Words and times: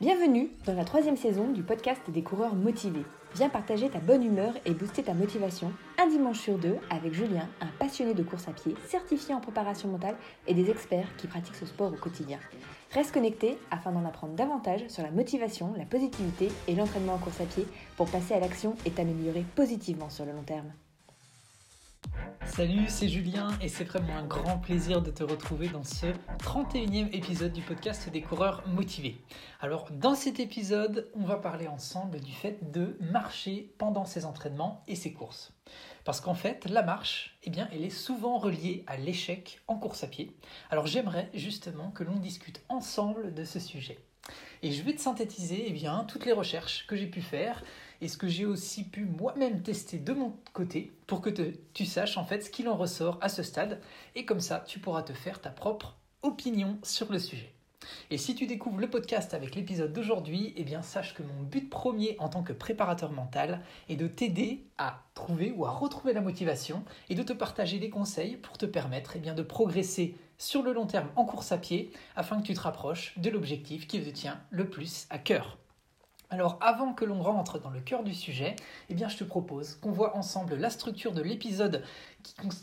Bienvenue 0.00 0.48
dans 0.64 0.72
la 0.72 0.86
troisième 0.86 1.18
saison 1.18 1.48
du 1.48 1.62
podcast 1.62 2.00
des 2.08 2.22
coureurs 2.22 2.54
motivés. 2.54 3.04
Viens 3.34 3.50
partager 3.50 3.90
ta 3.90 3.98
bonne 3.98 4.24
humeur 4.24 4.54
et 4.64 4.72
booster 4.72 5.02
ta 5.02 5.12
motivation 5.12 5.74
un 6.02 6.06
dimanche 6.06 6.40
sur 6.40 6.56
deux 6.56 6.78
avec 6.88 7.12
Julien, 7.12 7.46
un 7.60 7.66
passionné 7.78 8.14
de 8.14 8.22
course 8.22 8.48
à 8.48 8.52
pied, 8.52 8.74
certifié 8.86 9.34
en 9.34 9.40
préparation 9.40 9.90
mentale 9.90 10.16
et 10.46 10.54
des 10.54 10.70
experts 10.70 11.14
qui 11.18 11.26
pratiquent 11.26 11.56
ce 11.56 11.66
sport 11.66 11.92
au 11.92 11.96
quotidien. 11.96 12.38
Reste 12.92 13.12
connecté 13.12 13.58
afin 13.70 13.92
d'en 13.92 14.06
apprendre 14.06 14.32
davantage 14.32 14.88
sur 14.88 15.02
la 15.02 15.10
motivation, 15.10 15.74
la 15.76 15.84
positivité 15.84 16.48
et 16.66 16.74
l'entraînement 16.74 17.16
en 17.16 17.18
course 17.18 17.42
à 17.42 17.44
pied 17.44 17.66
pour 17.98 18.10
passer 18.10 18.32
à 18.32 18.40
l'action 18.40 18.76
et 18.86 18.92
t'améliorer 18.92 19.44
positivement 19.54 20.08
sur 20.08 20.24
le 20.24 20.32
long 20.32 20.44
terme. 20.44 20.72
Salut, 22.60 22.86
c'est 22.88 23.08
Julien 23.08 23.48
et 23.62 23.68
c'est 23.68 23.84
vraiment 23.84 24.16
un 24.16 24.26
grand 24.26 24.58
plaisir 24.58 25.02
de 25.02 25.10
te 25.10 25.22
retrouver 25.22 25.68
dans 25.68 25.84
ce 25.84 26.06
31e 26.40 27.08
épisode 27.14 27.52
du 27.52 27.62
podcast 27.62 28.10
des 28.10 28.22
coureurs 28.22 28.66
motivés. 28.66 29.16
Alors 29.60 29.88
dans 29.92 30.16
cet 30.16 30.40
épisode, 30.40 31.08
on 31.14 31.24
va 31.24 31.36
parler 31.36 31.68
ensemble 31.68 32.20
du 32.20 32.32
fait 32.32 32.72
de 32.72 32.98
marcher 33.00 33.72
pendant 33.78 34.04
ses 34.04 34.24
entraînements 34.24 34.82
et 34.88 34.96
ses 34.96 35.12
courses. 35.12 35.52
Parce 36.04 36.20
qu'en 36.20 36.34
fait, 36.34 36.68
la 36.68 36.82
marche, 36.82 37.38
eh 37.44 37.50
bien, 37.50 37.68
elle 37.72 37.84
est 37.84 37.88
souvent 37.88 38.36
reliée 38.36 38.84
à 38.88 38.96
l'échec 38.96 39.60
en 39.68 39.76
course 39.76 40.02
à 40.02 40.08
pied. 40.08 40.36
Alors 40.70 40.86
j'aimerais 40.86 41.30
justement 41.32 41.92
que 41.92 42.02
l'on 42.02 42.16
discute 42.16 42.60
ensemble 42.68 43.32
de 43.32 43.44
ce 43.44 43.60
sujet. 43.60 43.98
Et 44.62 44.72
je 44.72 44.82
vais 44.82 44.92
te 44.92 45.00
synthétiser 45.00 45.64
eh 45.66 45.72
bien, 45.72 46.04
toutes 46.04 46.26
les 46.26 46.32
recherches 46.32 46.86
que 46.86 46.96
j'ai 46.96 47.06
pu 47.06 47.22
faire 47.22 47.62
et 48.00 48.08
ce 48.08 48.16
que 48.16 48.28
j'ai 48.28 48.46
aussi 48.46 48.84
pu 48.84 49.04
moi-même 49.04 49.62
tester 49.62 49.98
de 49.98 50.12
mon 50.12 50.34
côté 50.52 50.92
pour 51.06 51.20
que 51.20 51.30
tu 51.74 51.84
saches 51.84 52.16
en 52.16 52.24
fait 52.24 52.42
ce 52.42 52.50
qu'il 52.50 52.68
en 52.68 52.76
ressort 52.76 53.18
à 53.20 53.28
ce 53.28 53.42
stade. 53.42 53.80
Et 54.14 54.24
comme 54.24 54.40
ça, 54.40 54.64
tu 54.66 54.78
pourras 54.78 55.02
te 55.02 55.12
faire 55.12 55.40
ta 55.40 55.50
propre 55.50 55.96
opinion 56.22 56.78
sur 56.82 57.10
le 57.12 57.18
sujet. 57.18 57.54
Et 58.10 58.18
si 58.18 58.34
tu 58.34 58.46
découvres 58.46 58.78
le 58.78 58.90
podcast 58.90 59.32
avec 59.34 59.54
l'épisode 59.54 59.92
d'aujourd'hui, 59.92 60.52
eh 60.56 60.64
bien 60.64 60.82
sache 60.82 61.14
que 61.14 61.22
mon 61.22 61.42
but 61.42 61.70
premier 61.70 62.16
en 62.18 62.28
tant 62.28 62.42
que 62.42 62.52
préparateur 62.52 63.10
mental 63.10 63.60
est 63.88 63.96
de 63.96 64.06
t'aider 64.06 64.66
à 64.78 65.02
trouver 65.14 65.52
ou 65.56 65.64
à 65.64 65.70
retrouver 65.70 66.12
la 66.12 66.20
motivation 66.20 66.84
et 67.08 67.14
de 67.14 67.22
te 67.22 67.32
partager 67.32 67.78
des 67.78 67.90
conseils 67.90 68.36
pour 68.36 68.58
te 68.58 68.66
permettre 68.66 69.16
eh 69.16 69.30
de 69.32 69.42
progresser 69.42 70.14
sur 70.38 70.62
le 70.62 70.72
long 70.72 70.86
terme 70.86 71.08
en 71.16 71.24
course 71.24 71.52
à 71.52 71.58
pied 71.58 71.92
afin 72.16 72.40
que 72.40 72.46
tu 72.46 72.54
te 72.54 72.60
rapproches 72.60 73.18
de 73.18 73.30
l'objectif 73.30 73.86
qui 73.86 74.00
te 74.00 74.10
tient 74.10 74.40
le 74.50 74.68
plus 74.68 75.06
à 75.10 75.18
cœur. 75.18 75.59
Alors 76.32 76.58
avant 76.60 76.92
que 76.92 77.04
l'on 77.04 77.20
rentre 77.22 77.58
dans 77.58 77.70
le 77.70 77.80
cœur 77.80 78.04
du 78.04 78.14
sujet, 78.14 78.54
eh 78.88 78.94
bien 78.94 79.08
je 79.08 79.16
te 79.16 79.24
propose 79.24 79.74
qu'on 79.74 79.90
voit 79.90 80.16
ensemble 80.16 80.54
la 80.54 80.70
structure 80.70 81.12
de 81.12 81.22
l'épisode 81.22 81.82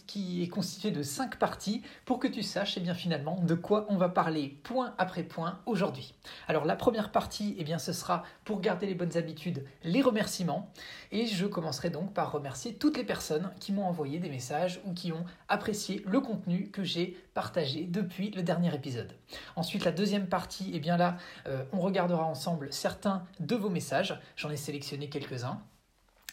qui, 0.06 0.44
est 0.44 0.48
constitué 0.48 0.92
de 0.92 1.04
cinq 1.04 1.38
parties 1.38 1.82
pour 2.06 2.20
que 2.20 2.28
tu 2.28 2.44
saches 2.44 2.78
eh 2.78 2.80
bien, 2.80 2.94
finalement 2.94 3.40
de 3.42 3.56
quoi 3.56 3.86
on 3.90 3.98
va 3.98 4.10
parler 4.10 4.58
point 4.64 4.94
après 4.98 5.24
point 5.24 5.60
aujourd'hui. 5.66 6.14
Alors 6.48 6.66
la 6.66 6.76
première 6.76 7.12
partie, 7.12 7.56
eh 7.58 7.64
bien, 7.64 7.80
ce 7.80 7.94
sera 7.94 8.24
pour 8.44 8.62
garder 8.62 8.86
les 8.86 8.96
bonnes 8.96 9.18
habitudes, 9.18 9.66
les 9.84 10.02
remerciements. 10.02 10.72
Et 11.12 11.26
je 11.26 11.46
commencerai 11.46 11.90
donc 11.90 12.14
par 12.14 12.32
remercier 12.32 12.76
toutes 12.76 12.98
les 12.98 13.04
personnes 13.04 13.52
qui 13.60 13.72
m'ont 13.72 13.86
envoyé 13.86 14.20
des 14.20 14.30
messages 14.30 14.82
ou 14.86 14.94
qui 14.94 15.12
ont 15.12 15.26
apprécié 15.48 16.04
le 16.06 16.20
contenu 16.20 16.70
que 16.70 16.84
j'ai 16.84 17.18
partagé 17.34 17.86
depuis 17.86 18.32
le 18.32 18.44
dernier 18.44 18.74
épisode. 18.74 19.14
Ensuite, 19.56 19.86
la 19.86 19.92
deuxième 19.92 20.28
partie, 20.28 20.72
eh 20.74 20.80
bien 20.80 20.98
là, 20.98 21.18
euh, 21.48 21.64
on 21.72 21.80
regardera 21.80 22.26
ensemble 22.26 22.72
certains 22.72 23.26
de 23.40 23.56
vos 23.56 23.70
messages. 23.70 24.20
J'en 24.36 24.50
ai 24.50 24.58
sélectionné 24.58 25.10
quelques-uns. 25.10 25.62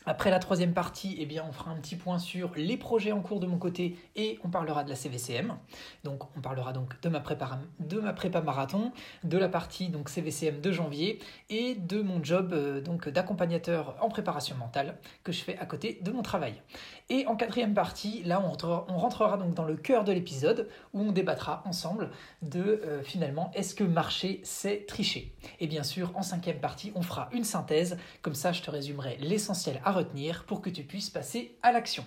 Après 0.07 0.31
la 0.31 0.39
troisième 0.39 0.75
partie, 0.75 1.17
eh 1.19 1.27
bien, 1.27 1.45
on 1.49 1.53
fera 1.53 1.71
un 1.71 1.77
petit 1.77 1.97
point 1.97 2.19
sur 2.19 2.53
les 2.57 2.77
projets 2.77 3.13
en 3.13 3.21
cours 3.21 3.41
de 3.41 3.47
mon 3.47 3.57
côté 3.57 3.97
et 4.17 4.39
on 4.45 4.49
parlera 4.49 4.85
de 4.85 4.91
la 4.91 4.97
CVCM. 4.97 5.57
Donc, 6.05 6.25
on 6.37 6.41
parlera 6.41 6.73
donc 6.73 7.01
de 7.01 7.09
ma 7.09 7.21
prépa, 7.21 7.59
de 7.81 8.45
marathon, 8.45 8.93
de 9.23 9.39
la 9.39 9.49
partie 9.49 9.89
donc 9.89 10.11
CVCM 10.11 10.61
de 10.61 10.73
janvier 10.73 11.19
et 11.49 11.75
de 11.75 12.03
mon 12.03 12.23
job 12.23 12.53
euh, 12.53 12.81
donc 12.81 13.09
d'accompagnateur 13.09 13.97
en 14.01 14.09
préparation 14.09 14.57
mentale 14.57 14.99
que 15.23 15.33
je 15.33 15.43
fais 15.43 15.59
à 15.59 15.67
côté 15.67 15.99
de 16.03 16.11
mon 16.11 16.23
travail. 16.23 16.61
Et 17.11 17.27
en 17.27 17.37
quatrième 17.37 17.75
partie, 17.75 18.23
là, 18.23 18.41
on 18.43 18.49
rentrera, 18.49 18.87
on 18.89 18.97
rentrera 18.97 19.37
donc 19.37 19.53
dans 19.53 19.67
le 19.67 19.77
cœur 19.77 20.05
de 20.05 20.13
l'épisode 20.13 20.71
où 20.95 21.03
on 21.03 21.13
débattra 21.13 21.63
ensemble 21.67 22.11
de 22.41 22.61
euh, 22.63 23.03
finalement 23.03 23.51
est-ce 23.55 23.75
que 23.75 23.85
marcher 23.85 24.41
c'est 24.43 24.87
tricher. 24.87 25.35
Et 25.61 25.67
bien 25.67 25.83
sûr, 25.83 26.13
en 26.15 26.23
cinquième 26.23 26.61
partie, 26.61 26.93
on 26.95 27.03
fera 27.03 27.29
une 27.33 27.45
synthèse. 27.45 27.99
Comme 28.23 28.35
ça, 28.35 28.53
je 28.53 28.63
te 28.63 28.71
résumerai 28.71 29.19
l'essentiel 29.21 29.83
à 29.85 29.93
retenir 29.93 30.45
pour 30.45 30.63
que 30.63 30.71
tu 30.71 30.83
puisses 30.83 31.11
passer 31.11 31.59
à 31.63 31.73
l'action. 31.73 32.07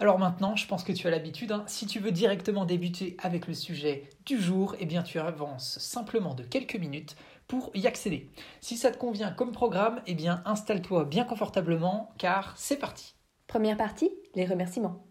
Alors 0.00 0.18
maintenant, 0.18 0.56
je 0.56 0.66
pense 0.66 0.82
que 0.82 0.92
tu 0.92 1.06
as 1.06 1.10
l'habitude, 1.10 1.52
hein. 1.52 1.62
si 1.68 1.86
tu 1.86 2.00
veux 2.00 2.10
directement 2.10 2.64
débuter 2.64 3.16
avec 3.22 3.46
le 3.46 3.54
sujet 3.54 4.10
du 4.26 4.40
jour, 4.40 4.74
eh 4.80 4.86
bien 4.86 5.04
tu 5.04 5.20
avances 5.20 5.78
simplement 5.78 6.34
de 6.34 6.42
quelques 6.42 6.76
minutes 6.76 7.14
pour 7.46 7.70
y 7.74 7.86
accéder. 7.86 8.28
Si 8.60 8.76
ça 8.76 8.90
te 8.90 8.98
convient 8.98 9.30
comme 9.30 9.52
programme, 9.52 10.02
eh 10.06 10.14
bien 10.14 10.42
installe-toi 10.46 11.04
bien 11.04 11.24
confortablement 11.24 12.12
car 12.18 12.54
c'est 12.56 12.78
parti. 12.78 13.14
Première 13.52 13.76
partie, 13.76 14.10
les 14.34 14.46
remerciements. 14.46 15.04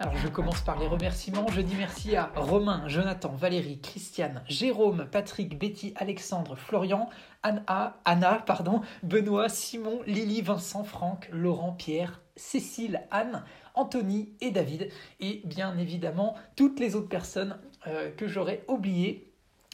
Alors 0.00 0.16
je 0.16 0.26
commence 0.26 0.60
par 0.62 0.80
les 0.80 0.88
remerciements. 0.88 1.46
Je 1.52 1.60
dis 1.60 1.76
merci 1.76 2.16
à 2.16 2.32
Romain, 2.34 2.82
Jonathan, 2.88 3.28
Valérie, 3.28 3.80
Christiane, 3.80 4.42
Jérôme, 4.48 5.06
Patrick, 5.08 5.56
Betty, 5.56 5.94
Alexandre, 5.94 6.56
Florian, 6.56 7.08
Anna, 7.44 7.96
Anna 8.04 8.42
pardon, 8.44 8.80
Benoît, 9.04 9.48
Simon, 9.48 10.00
Lily, 10.04 10.42
Vincent, 10.42 10.82
Franck, 10.82 11.28
Laurent, 11.30 11.74
Pierre, 11.74 12.22
Cécile, 12.34 13.02
Anne, 13.12 13.44
Anthony 13.76 14.32
et 14.40 14.50
David. 14.50 14.88
Et 15.20 15.42
bien 15.44 15.78
évidemment 15.78 16.34
toutes 16.56 16.80
les 16.80 16.96
autres 16.96 17.08
personnes 17.08 17.56
euh, 17.86 18.10
que 18.10 18.26
j'aurais 18.26 18.64
oubliées 18.66 19.31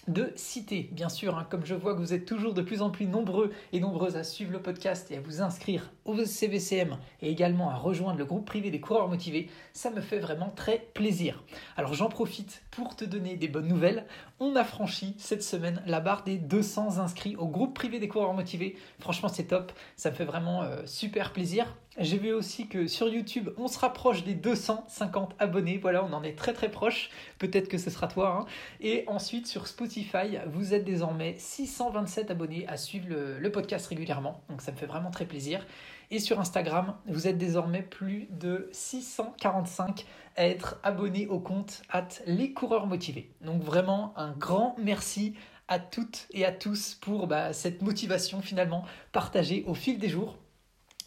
de 0.08 0.32
citer. 0.36 0.88
Bien 0.92 1.08
sûr, 1.08 1.36
hein, 1.36 1.46
comme 1.48 1.64
je 1.64 1.74
vois 1.74 1.94
que 1.94 2.00
vous 2.00 2.14
êtes 2.14 2.24
toujours 2.24 2.54
de 2.54 2.62
plus 2.62 2.82
en 2.82 2.90
plus 2.90 3.06
nombreux 3.06 3.52
et 3.72 3.80
nombreuses 3.80 4.16
à 4.16 4.24
suivre 4.24 4.52
le 4.52 4.60
podcast 4.60 5.10
et 5.10 5.16
à 5.16 5.20
vous 5.20 5.42
inscrire 5.42 5.92
au 6.04 6.16
CVCM 6.24 6.96
et 7.20 7.30
également 7.30 7.70
à 7.70 7.76
rejoindre 7.76 8.18
le 8.18 8.24
groupe 8.24 8.46
privé 8.46 8.70
des 8.70 8.80
coureurs 8.80 9.08
motivés, 9.08 9.48
ça 9.72 9.90
me 9.90 10.00
fait 10.00 10.18
vraiment 10.18 10.50
très 10.50 10.78
plaisir. 10.94 11.44
Alors 11.76 11.94
j'en 11.94 12.08
profite 12.08 12.62
pour 12.70 12.96
te 12.96 13.04
donner 13.04 13.36
des 13.36 13.48
bonnes 13.48 13.68
nouvelles. 13.68 14.06
On 14.40 14.56
a 14.56 14.64
franchi 14.64 15.14
cette 15.18 15.42
semaine 15.42 15.82
la 15.86 16.00
barre 16.00 16.24
des 16.24 16.38
200 16.38 16.98
inscrits 16.98 17.36
au 17.36 17.46
groupe 17.46 17.74
privé 17.74 17.98
des 17.98 18.08
coureurs 18.08 18.34
motivés. 18.34 18.76
Franchement, 19.00 19.28
c'est 19.28 19.44
top. 19.44 19.72
Ça 19.96 20.10
me 20.10 20.14
fait 20.14 20.24
vraiment 20.24 20.62
euh, 20.62 20.82
super 20.86 21.32
plaisir. 21.32 21.76
J'ai 22.00 22.18
vu 22.18 22.32
aussi 22.32 22.68
que 22.68 22.86
sur 22.86 23.08
YouTube, 23.08 23.50
on 23.56 23.66
se 23.66 23.76
rapproche 23.76 24.22
des 24.22 24.34
250 24.34 25.34
abonnés. 25.40 25.78
Voilà, 25.78 26.04
on 26.04 26.12
en 26.12 26.22
est 26.22 26.38
très 26.38 26.52
très 26.52 26.70
proche. 26.70 27.10
Peut-être 27.40 27.66
que 27.66 27.76
ce 27.76 27.90
sera 27.90 28.06
toi. 28.06 28.38
Hein. 28.38 28.46
Et 28.80 29.02
ensuite, 29.08 29.48
sur 29.48 29.66
Spotify, 29.66 30.38
vous 30.46 30.74
êtes 30.74 30.84
désormais 30.84 31.34
627 31.38 32.30
abonnés 32.30 32.68
à 32.68 32.76
suivre 32.76 33.08
le, 33.08 33.50
podcast 33.50 33.88
régulièrement. 33.88 34.44
Donc 34.48 34.62
ça 34.62 34.70
me 34.70 34.76
fait 34.76 34.86
vraiment 34.86 35.10
très 35.10 35.24
plaisir. 35.24 35.66
Et 36.12 36.20
sur 36.20 36.38
Instagram, 36.38 36.94
vous 37.08 37.26
êtes 37.26 37.36
désormais 37.36 37.82
plus 37.82 38.28
de 38.30 38.68
645 38.70 40.06
à 40.36 40.46
être 40.46 40.78
abonnés 40.84 41.26
au 41.26 41.40
compte 41.40 41.82
at 41.90 42.06
les 42.26 42.52
coureurs 42.52 42.86
motivés. 42.86 43.32
Donc 43.40 43.60
vraiment 43.64 44.12
un 44.16 44.30
grand 44.30 44.76
merci 44.78 45.34
à 45.66 45.80
toutes 45.80 46.28
et 46.30 46.44
à 46.44 46.52
tous 46.52 46.94
pour 46.94 47.26
bah, 47.26 47.52
cette 47.52 47.82
motivation 47.82 48.40
finalement 48.40 48.84
partagée 49.10 49.64
au 49.66 49.74
fil 49.74 49.98
des 49.98 50.08
jours. 50.08 50.38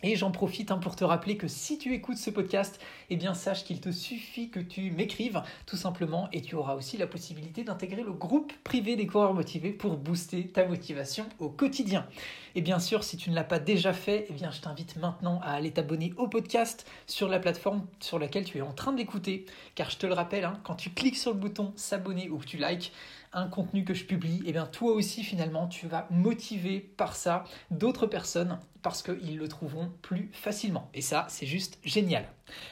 Et 0.04 0.16
j'en 0.16 0.32
profite 0.32 0.72
hein, 0.72 0.78
pour 0.78 0.96
te 0.96 1.04
rappeler 1.04 1.38
que 1.38 1.48
si 1.48 1.78
tu 1.78 1.94
écoutes 1.94 2.18
ce 2.18 2.32
podcast, 2.32 2.80
eh 3.10 3.16
bien 3.16 3.34
sache 3.34 3.64
qu'il 3.64 3.80
te 3.80 3.92
suffit 3.92 4.50
que 4.50 4.60
tu 4.60 4.92
m'écrives 4.92 5.44
tout 5.66 5.78
simplement 5.78 6.28
et 6.32 6.42
tu 6.42 6.56
auras 6.56 6.76
aussi 6.76 6.98
la 6.98 7.08
possibilité 7.08 7.64
d'intégrer 7.64 8.04
le 8.04 8.12
groupe 8.12 8.52
privé 8.64 8.96
des 8.96 9.06
coureurs 9.06 9.34
motivés 9.34 9.72
pour 9.72 9.98
booster 9.98 10.48
ta 10.48 10.66
motivation 10.66 11.26
au 11.40 11.50
quotidien. 11.50 12.08
Et 12.56 12.62
bien 12.62 12.80
sûr, 12.80 13.04
si 13.04 13.16
tu 13.16 13.30
ne 13.30 13.36
l'as 13.36 13.44
pas 13.44 13.60
déjà 13.60 13.94
fait, 13.94 14.26
eh 14.30 14.34
bien 14.34 14.52
je 14.52 14.60
t'invite 14.60 14.96
maintenant 14.98 15.40
à 15.44 15.52
aller 15.52 15.72
t'abonner 15.72 16.14
au 16.18 16.28
podcast 16.28 16.86
sur 17.06 17.30
la 17.30 17.40
plateforme 17.40 17.86
sur 18.00 18.18
laquelle 18.18 18.44
tu 18.44 18.58
es 18.58 18.62
en 18.62 18.74
train 18.74 18.94
d'écouter. 18.94 19.46
Car 19.76 19.90
je 19.90 19.98
te 19.98 20.08
le 20.08 20.14
rappelle, 20.14 20.46
hein, 20.46 20.60
quand 20.64 20.76
tu 20.76 20.90
cliques 20.90 21.18
sur 21.18 21.32
le 21.32 21.38
bouton 21.38 21.74
s'abonner 21.76 22.30
ou 22.30 22.38
que 22.38 22.46
tu 22.46 22.58
likes, 22.58 22.92
un 23.34 23.48
contenu 23.48 23.86
que 23.86 23.94
je 23.94 24.06
publie, 24.06 24.38
et 24.38 24.50
eh 24.50 24.52
bien 24.52 24.66
toi 24.66 24.92
aussi 24.92 25.24
finalement 25.24 25.68
tu 25.68 25.88
vas 25.88 26.08
motiver 26.10 26.80
par 26.80 27.16
ça 27.16 27.46
d'autres 27.70 28.08
personnes 28.08 28.60
parce 28.82 29.02
qu'ils 29.04 29.38
le 29.38 29.48
trouveront 29.48 29.92
plus 30.02 30.30
facilement. 30.34 30.90
Et 30.94 31.02
ça, 31.02 31.26
c'est 31.30 31.46
juste 31.46 31.78
génial. 31.84 32.26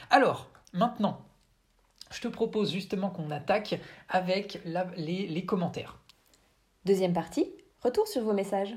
Alors, 0.10 0.50
maintenant, 0.74 1.22
je 2.12 2.22
te 2.22 2.28
propose 2.28 2.72
justement 2.72 3.10
qu'on 3.10 3.32
attaque 3.32 3.80
avec 4.10 4.62
les, 4.98 5.28
les 5.28 5.46
commentaires. 5.46 6.00
Deuxième 6.86 7.14
partie, 7.14 7.52
retour 7.84 8.08
sur 8.08 8.24
vos 8.24 8.34
messages. 8.34 8.76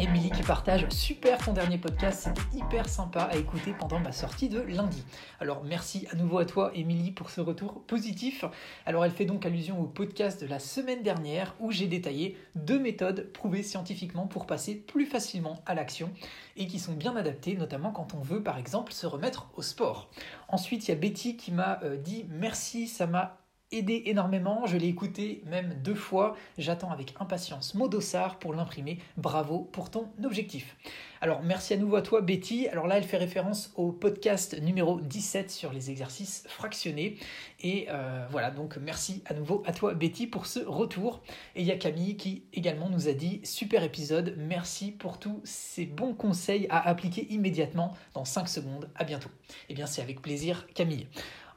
Émilie 0.00 0.30
qui 0.30 0.42
partage 0.42 0.88
super 0.88 1.36
ton 1.44 1.52
dernier 1.52 1.76
podcast, 1.76 2.22
c'était 2.24 2.56
hyper 2.56 2.88
sympa 2.88 3.24
à 3.24 3.36
écouter 3.36 3.74
pendant 3.78 4.00
ma 4.00 4.12
sortie 4.12 4.48
de 4.48 4.58
lundi. 4.60 5.04
Alors 5.40 5.62
merci 5.62 6.06
à 6.10 6.16
nouveau 6.16 6.38
à 6.38 6.46
toi 6.46 6.70
Émilie 6.74 7.10
pour 7.10 7.28
ce 7.28 7.42
retour 7.42 7.82
positif. 7.82 8.46
Alors 8.86 9.04
elle 9.04 9.10
fait 9.10 9.26
donc 9.26 9.44
allusion 9.44 9.78
au 9.78 9.84
podcast 9.84 10.40
de 10.42 10.46
la 10.46 10.58
semaine 10.58 11.02
dernière 11.02 11.54
où 11.60 11.70
j'ai 11.70 11.86
détaillé 11.86 12.38
deux 12.54 12.78
méthodes 12.78 13.30
prouvées 13.34 13.62
scientifiquement 13.62 14.26
pour 14.26 14.46
passer 14.46 14.74
plus 14.74 15.04
facilement 15.04 15.62
à 15.66 15.74
l'action 15.74 16.10
et 16.56 16.66
qui 16.66 16.78
sont 16.78 16.94
bien 16.94 17.14
adaptées 17.14 17.54
notamment 17.54 17.90
quand 17.90 18.14
on 18.14 18.20
veut 18.20 18.42
par 18.42 18.56
exemple 18.56 18.94
se 18.94 19.06
remettre 19.06 19.50
au 19.56 19.60
sport. 19.60 20.08
Ensuite 20.48 20.88
il 20.88 20.92
y 20.92 20.94
a 20.94 20.98
Betty 20.98 21.36
qui 21.36 21.52
m'a 21.52 21.78
euh, 21.82 21.98
dit 21.98 22.24
merci, 22.30 22.88
ça 22.88 23.06
m'a 23.06 23.39
aidé 23.72 24.02
énormément. 24.06 24.66
Je 24.66 24.76
l'ai 24.76 24.88
écouté 24.88 25.42
même 25.46 25.74
deux 25.82 25.94
fois. 25.94 26.36
J'attends 26.58 26.90
avec 26.90 27.14
impatience 27.20 27.74
Modossar 27.74 28.38
pour 28.38 28.52
l'imprimer. 28.52 28.98
Bravo 29.16 29.68
pour 29.72 29.90
ton 29.90 30.08
objectif. 30.24 30.76
Alors 31.22 31.42
merci 31.42 31.74
à 31.74 31.76
nouveau 31.76 31.96
à 31.96 32.02
toi 32.02 32.22
Betty. 32.22 32.66
Alors 32.68 32.86
là 32.86 32.96
elle 32.96 33.04
fait 33.04 33.18
référence 33.18 33.72
au 33.76 33.92
podcast 33.92 34.60
numéro 34.60 35.00
17 35.00 35.50
sur 35.50 35.72
les 35.72 35.90
exercices 35.90 36.44
fractionnés. 36.48 37.18
Et 37.60 37.86
euh, 37.90 38.26
voilà 38.30 38.50
donc 38.50 38.78
merci 38.78 39.22
à 39.26 39.34
nouveau 39.34 39.62
à 39.66 39.72
toi 39.72 39.94
Betty 39.94 40.26
pour 40.26 40.46
ce 40.46 40.60
retour. 40.60 41.22
Et 41.54 41.60
il 41.60 41.66
y 41.66 41.72
a 41.72 41.76
Camille 41.76 42.16
qui 42.16 42.44
également 42.54 42.88
nous 42.88 43.08
a 43.08 43.12
dit 43.12 43.40
super 43.44 43.84
épisode. 43.84 44.34
Merci 44.38 44.92
pour 44.92 45.18
tous 45.18 45.40
ces 45.44 45.86
bons 45.86 46.14
conseils 46.14 46.66
à 46.70 46.88
appliquer 46.88 47.26
immédiatement 47.30 47.94
dans 48.14 48.24
5 48.24 48.48
secondes. 48.48 48.88
À 48.94 49.04
bientôt. 49.04 49.30
Eh 49.68 49.74
bien 49.74 49.86
c'est 49.86 50.02
avec 50.02 50.22
plaisir 50.22 50.66
Camille. 50.74 51.06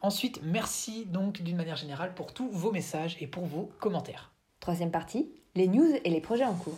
Ensuite, 0.03 0.41
merci 0.43 1.05
donc 1.05 1.41
d'une 1.41 1.55
manière 1.55 1.77
générale 1.77 2.13
pour 2.13 2.33
tous 2.33 2.49
vos 2.51 2.73
messages 2.73 3.15
et 3.21 3.27
pour 3.27 3.45
vos 3.45 3.71
commentaires. 3.79 4.33
Troisième 4.59 4.91
partie, 4.91 5.31
les 5.55 5.69
news 5.69 5.95
et 6.03 6.09
les 6.09 6.19
projets 6.19 6.43
en 6.43 6.55
cours. 6.55 6.77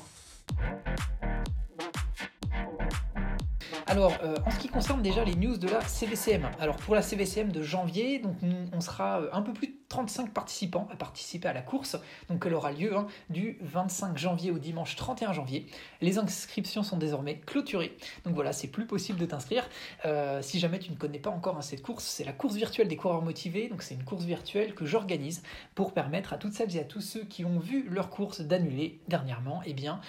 Alors, 3.87 4.13
euh, 4.21 4.35
en 4.45 4.51
ce 4.51 4.59
qui 4.59 4.67
concerne 4.67 5.01
déjà 5.01 5.23
les 5.23 5.35
news 5.35 5.57
de 5.57 5.67
la 5.67 5.81
CVCM, 5.81 6.47
alors 6.59 6.75
pour 6.75 6.93
la 6.93 7.01
CVCM 7.01 7.51
de 7.51 7.63
janvier, 7.63 8.19
donc 8.19 8.35
on 8.71 8.79
sera 8.79 9.21
euh, 9.21 9.29
un 9.33 9.41
peu 9.41 9.53
plus 9.53 9.74
35 9.95 10.33
participants 10.33 10.89
à 10.91 10.97
participer 10.97 11.47
à 11.47 11.53
la 11.53 11.61
course, 11.61 11.95
donc 12.27 12.43
elle 12.45 12.53
aura 12.53 12.73
lieu 12.73 12.97
hein, 12.97 13.07
du 13.29 13.57
25 13.61 14.17
janvier 14.17 14.51
au 14.51 14.59
dimanche 14.59 14.97
31 14.97 15.31
janvier. 15.31 15.67
Les 16.01 16.17
inscriptions 16.17 16.83
sont 16.83 16.97
désormais 16.97 17.37
clôturées, 17.37 17.95
donc 18.25 18.35
voilà, 18.35 18.51
c'est 18.51 18.67
plus 18.67 18.87
possible 18.87 19.17
de 19.17 19.25
t'inscrire. 19.25 19.69
Euh, 20.03 20.41
si 20.41 20.59
jamais 20.59 20.79
tu 20.79 20.91
ne 20.91 20.97
connais 20.97 21.17
pas 21.17 21.29
encore 21.29 21.55
hein, 21.55 21.61
cette 21.61 21.81
course, 21.81 22.03
c'est 22.03 22.25
la 22.25 22.33
course 22.33 22.55
virtuelle 22.55 22.89
des 22.89 22.97
coureurs 22.97 23.21
motivés, 23.21 23.69
donc 23.69 23.83
c'est 23.83 23.95
une 23.95 24.03
course 24.03 24.25
virtuelle 24.25 24.75
que 24.75 24.85
j'organise 24.85 25.43
pour 25.75 25.93
permettre 25.93 26.33
à 26.33 26.37
toutes 26.37 26.51
celles 26.51 26.75
et 26.75 26.81
à 26.81 26.83
tous 26.83 26.99
ceux 26.99 27.23
qui 27.23 27.45
ont 27.45 27.59
vu 27.59 27.87
leur 27.87 28.09
course 28.09 28.41
d'annuler 28.41 28.99
dernièrement, 29.07 29.61
et 29.63 29.69
eh 29.69 29.73
bien, 29.73 30.01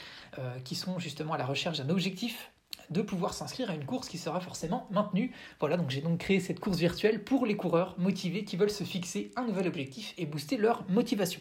qui 0.65 0.75
sont 0.75 0.99
justement 0.99 1.35
à 1.35 1.39
la 1.39 1.47
recherche 1.47 1.79
d'un 1.79 1.91
objectif 1.91 2.51
de 2.91 3.03
pouvoir 3.03 3.35
s'inscrire 3.35 3.71
à 3.71 3.75
une 3.75 3.85
course 3.85 4.09
qui 4.09 4.19
sera 4.19 4.41
forcément 4.41 4.87
maintenue. 4.91 5.33
Voilà, 5.61 5.77
donc 5.77 5.91
j'ai 5.91 6.01
donc 6.01 6.19
créé 6.19 6.41
cette 6.41 6.61
course 6.61 6.79
virtuelle 6.79 7.23
pour 7.23 7.47
les 7.47 7.57
coureurs 7.57 7.95
motivés 7.99 8.45
qui 8.45 8.57
veulent 8.57 8.71
se 8.71 8.85
fixer 8.85 9.31
un 9.37 9.45
nouvel 9.45 9.67
objectif 9.67 10.15
et 10.19 10.27
booster 10.27 10.57
leur 10.57 10.89
motivation. 10.89 11.41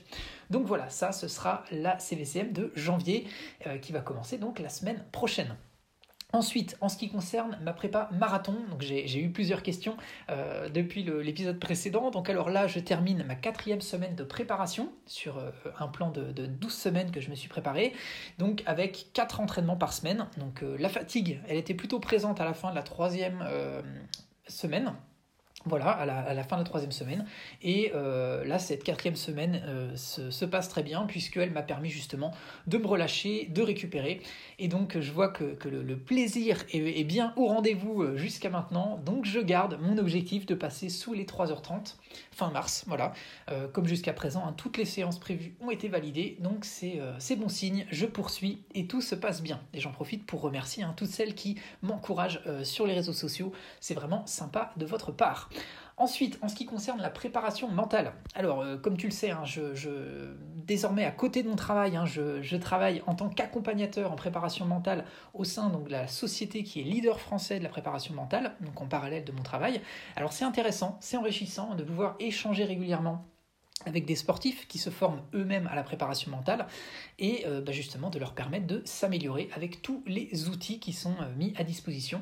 Donc 0.50 0.66
voilà, 0.66 0.90
ça 0.90 1.12
ce 1.12 1.28
sera 1.28 1.64
la 1.72 2.00
CVCM 2.00 2.52
de 2.52 2.72
janvier 2.76 3.28
euh, 3.68 3.78
qui 3.78 3.92
va 3.92 4.02
commencer 4.02 4.38
donc 4.38 4.60
la 4.60 4.70
semaine 4.70 5.04
prochaine. 5.12 5.56
Ensuite, 6.34 6.76
en 6.82 6.90
ce 6.90 6.98
qui 6.98 7.10
concerne 7.10 7.58
ma 7.62 7.72
prépa 7.72 8.10
marathon, 8.12 8.56
donc 8.70 8.82
j'ai 8.82 9.20
eu 9.20 9.30
plusieurs 9.30 9.64
questions 9.64 9.96
euh, 10.30 10.68
depuis 10.70 11.04
l'épisode 11.04 11.60
précédent. 11.60 12.12
Donc 12.12 12.30
alors 12.30 12.50
là, 12.50 12.68
je 12.68 12.80
termine 12.80 13.24
ma 13.24 13.36
quatrième 13.36 13.80
semaine 13.80 14.16
de 14.16 14.24
préparation 14.24 14.92
sur 15.06 15.38
euh, 15.38 15.52
un 15.80 15.88
plan 15.88 16.10
de, 16.10 16.32
de, 16.32 16.46
12 16.46 16.74
semaines 16.74 17.12
que 17.12 17.22
je 17.22 17.30
me 17.30 17.36
suis 17.36 17.48
préparé, 17.48 17.94
donc 18.38 18.64
avec 18.66 19.08
quatre 19.14 19.40
entraînements 19.40 19.78
par 19.78 19.94
semaine. 19.94 20.28
Donc 20.38 20.62
euh, 20.62 20.76
la 20.80 20.90
fatigue, 20.90 21.40
elle 21.48 21.58
était 21.58 21.74
plutôt 21.74 22.00
présente 22.00 22.42
à 22.42 22.46
la 22.46 22.54
fin 22.54 22.70
de 22.72 22.76
la 22.76 22.84
troisième 22.84 23.44
semaine 24.48 24.94
voilà, 25.66 25.90
à 25.90 26.34
la, 26.34 26.44
fin 26.44 26.58
de 26.58 26.62
la 26.62 26.66
troisième 26.66 26.92
semaine. 26.92 27.26
Et 27.62 27.92
euh, 27.96 28.46
là, 28.46 28.60
cette 28.60 28.84
quatrième 28.84 29.16
semaine 29.16 29.62
euh, 29.66 29.96
se, 29.96 30.46
passe 30.46 30.70
très 30.70 30.84
bien, 30.84 31.06
puisqu'elle 31.06 31.52
m'a 31.52 31.64
permis 31.64 31.90
justement 31.90 32.32
de 32.68 32.78
me 32.78 32.86
relâcher, 32.86 33.48
de 33.48 33.62
récupérer. 33.62 34.22
Et 34.60 34.68
donc, 34.68 35.00
je 35.00 35.12
vois 35.12 35.30
que, 35.30 35.58
le, 35.68 35.98
plaisir 35.98 36.64
est, 36.72 37.04
bien 37.04 37.34
au 37.36 37.48
rendez-vous 37.48 38.04
euh, 38.04 38.18
jusqu'à 38.18 38.50
maintenant. 38.50 39.02
Donc, 39.04 39.26
je 39.26 39.40
garde 39.40 39.80
mon 39.82 39.98
objectif 39.98 40.46
de 40.46 40.54
passer 40.54 40.90
sous 40.90 41.14
les 41.14 41.26
3h30 41.26 41.96
fin 42.32 42.52
mars. 42.52 42.84
Voilà, 42.88 43.14
comme 43.74 43.88
jusqu'à 43.88 44.14
présent, 44.14 44.44
hein, 44.46 44.54
toutes 44.56 44.78
les 44.78 44.86
séances 44.86 45.20
prévues 45.20 45.56
ont 45.62 45.72
été 45.72 45.88
validées. 45.88 46.38
Donc, 46.40 46.66
c'est 46.66 47.36
bon 47.36 47.50
signe. 47.50 47.86
Je 47.92 48.06
poursuis 48.06 48.62
et 48.74 48.88
tout 48.88 49.02
se 49.02 49.16
passe 49.16 49.42
bien. 49.42 49.62
Et 49.74 49.80
j'en 49.80 49.92
profite 49.92 50.26
pour 50.26 50.42
remercier 50.42 50.84
hein, 50.84 50.94
toutes 50.96 51.10
celles 51.10 51.34
qui 51.34 51.58
m'encouragent 51.82 52.42
sur 52.64 52.86
les 52.86 52.94
réseaux 52.94 53.14
sociaux. 53.14 53.54
C'est 53.80 53.94
vraiment 53.94 54.26
sympa 54.28 54.74
de 54.78 54.86
votre 54.86 55.12
part. 55.12 55.50
Ensuite, 55.98 56.38
en 56.42 56.50
ce 56.50 56.56
qui 56.56 56.66
concerne 56.66 57.02
la 57.02 57.10
préparation 57.10 57.70
mentale, 57.70 58.14
alors 58.34 58.62
euh, 58.62 58.76
comme 58.76 58.98
tu 58.98 59.08
le 59.08 59.14
sais, 59.14 59.32
hein, 59.32 59.46
je, 59.46 60.34
désormais 60.68 61.06
à 61.06 61.12
côté 61.12 61.42
de 61.42 61.48
mon 61.48 61.56
travail, 61.56 61.96
hein, 61.96 62.06
je, 62.06 62.58
travaille 62.58 63.02
en 63.08 63.16
tant 63.16 63.30
qu'accompagnateur 63.30 64.12
en 64.12 64.16
préparation 64.16 64.66
mentale 64.66 65.06
au 65.34 65.46
sein 65.46 65.70
de 65.70 65.90
la 65.90 66.08
société 66.08 66.64
qui 66.64 66.82
est 66.82 66.84
leader 66.84 67.22
français 67.22 67.60
de 67.60 67.64
la 67.64 67.70
préparation 67.70 68.14
mentale, 68.14 68.56
donc 68.60 68.82
en 68.82 68.88
parallèle 68.88 69.24
de 69.24 69.32
mon 69.32 69.44
travail. 69.44 69.80
Alors 70.18 70.34
c'est 70.34 70.44
intéressant, 70.44 70.98
c'est 71.00 71.16
enrichissant 71.16 71.76
de 71.76 71.84
pouvoir 71.84 72.16
échanger 72.20 72.66
régulièrement 72.66 73.26
avec 73.86 74.06
des 74.06 74.16
sportifs 74.16 74.68
qui 74.68 74.78
se 74.78 74.90
forment 74.90 75.22
eux-mêmes 75.34 75.68
à 75.68 75.76
la 75.76 75.84
préparation 75.84 76.32
mentale 76.32 76.66
et 77.20 77.44
euh, 77.46 77.62
bah, 77.62 77.72
justement 77.72 78.10
de 78.10 78.18
leur 78.20 78.34
permettre 78.34 78.68
de 78.68 78.82
s'améliorer 78.86 79.50
avec 79.54 79.82
tous 79.82 80.02
les 80.08 80.50
outils 80.50 80.80
qui 80.80 80.94
sont 80.94 81.16
euh, 81.22 81.36
mis 81.38 81.54
à 81.58 81.64
disposition. 81.64 82.22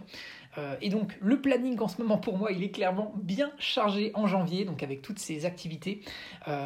Euh, 0.57 0.75
et 0.81 0.89
donc 0.89 1.17
le 1.19 1.41
planning 1.41 1.79
en 1.79 1.87
ce 1.87 2.01
moment 2.01 2.17
pour 2.17 2.37
moi 2.37 2.51
il 2.51 2.63
est 2.63 2.69
clairement 2.69 3.13
bien 3.15 3.51
chargé 3.57 4.11
en 4.13 4.27
janvier, 4.27 4.65
donc 4.65 4.83
avec 4.83 5.01
toutes 5.01 5.19
ces 5.19 5.45
activités. 5.45 6.01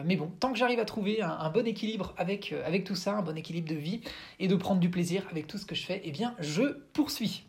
mais 0.05 0.15
bon, 0.15 0.31
tant 0.39 0.51
que 0.51 0.57
j'arrive 0.57 0.79
à 0.79 0.85
trouver 0.85 1.21
un, 1.21 1.49
bon 1.49 1.65
équilibre 1.65 2.13
avec, 2.17 2.53
avec 2.65 2.83
tout 2.83 2.95
ça, 2.95 3.13
un 3.13 3.21
bon 3.21 3.37
équilibre 3.37 3.69
de 3.69 3.75
vie 3.75 4.01
et 4.39 4.47
de 4.47 4.55
prendre 4.55 4.79
du 4.79 4.89
plaisir 4.89 5.25
avec 5.31 5.47
tout 5.47 5.57
ce 5.57 5.65
que 5.65 5.75
je 5.75 5.85
fais, 5.85 6.01
eh 6.03 6.11
bien 6.11 6.35
je 6.39 6.63
poursuis. 6.93 7.45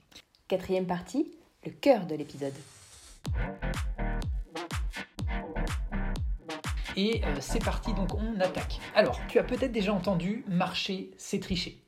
Quatrième 0.46 0.86
partie, 0.86 1.30
le 1.64 1.72
cœur 1.72 2.06
de 2.06 2.14
l'épisode. 2.14 2.54
Et 6.98 7.20
euh, 7.24 7.36
c'est 7.40 7.64
parti, 7.64 7.94
donc 7.94 8.12
on 8.14 8.40
attaque. 8.40 8.80
Alors, 8.96 9.20
tu 9.28 9.38
as 9.38 9.44
peut-être 9.44 9.70
déjà 9.70 9.92
entendu 9.92 10.44
marcher, 10.48 11.12
c'est 11.16 11.38
tricher. 11.38 11.78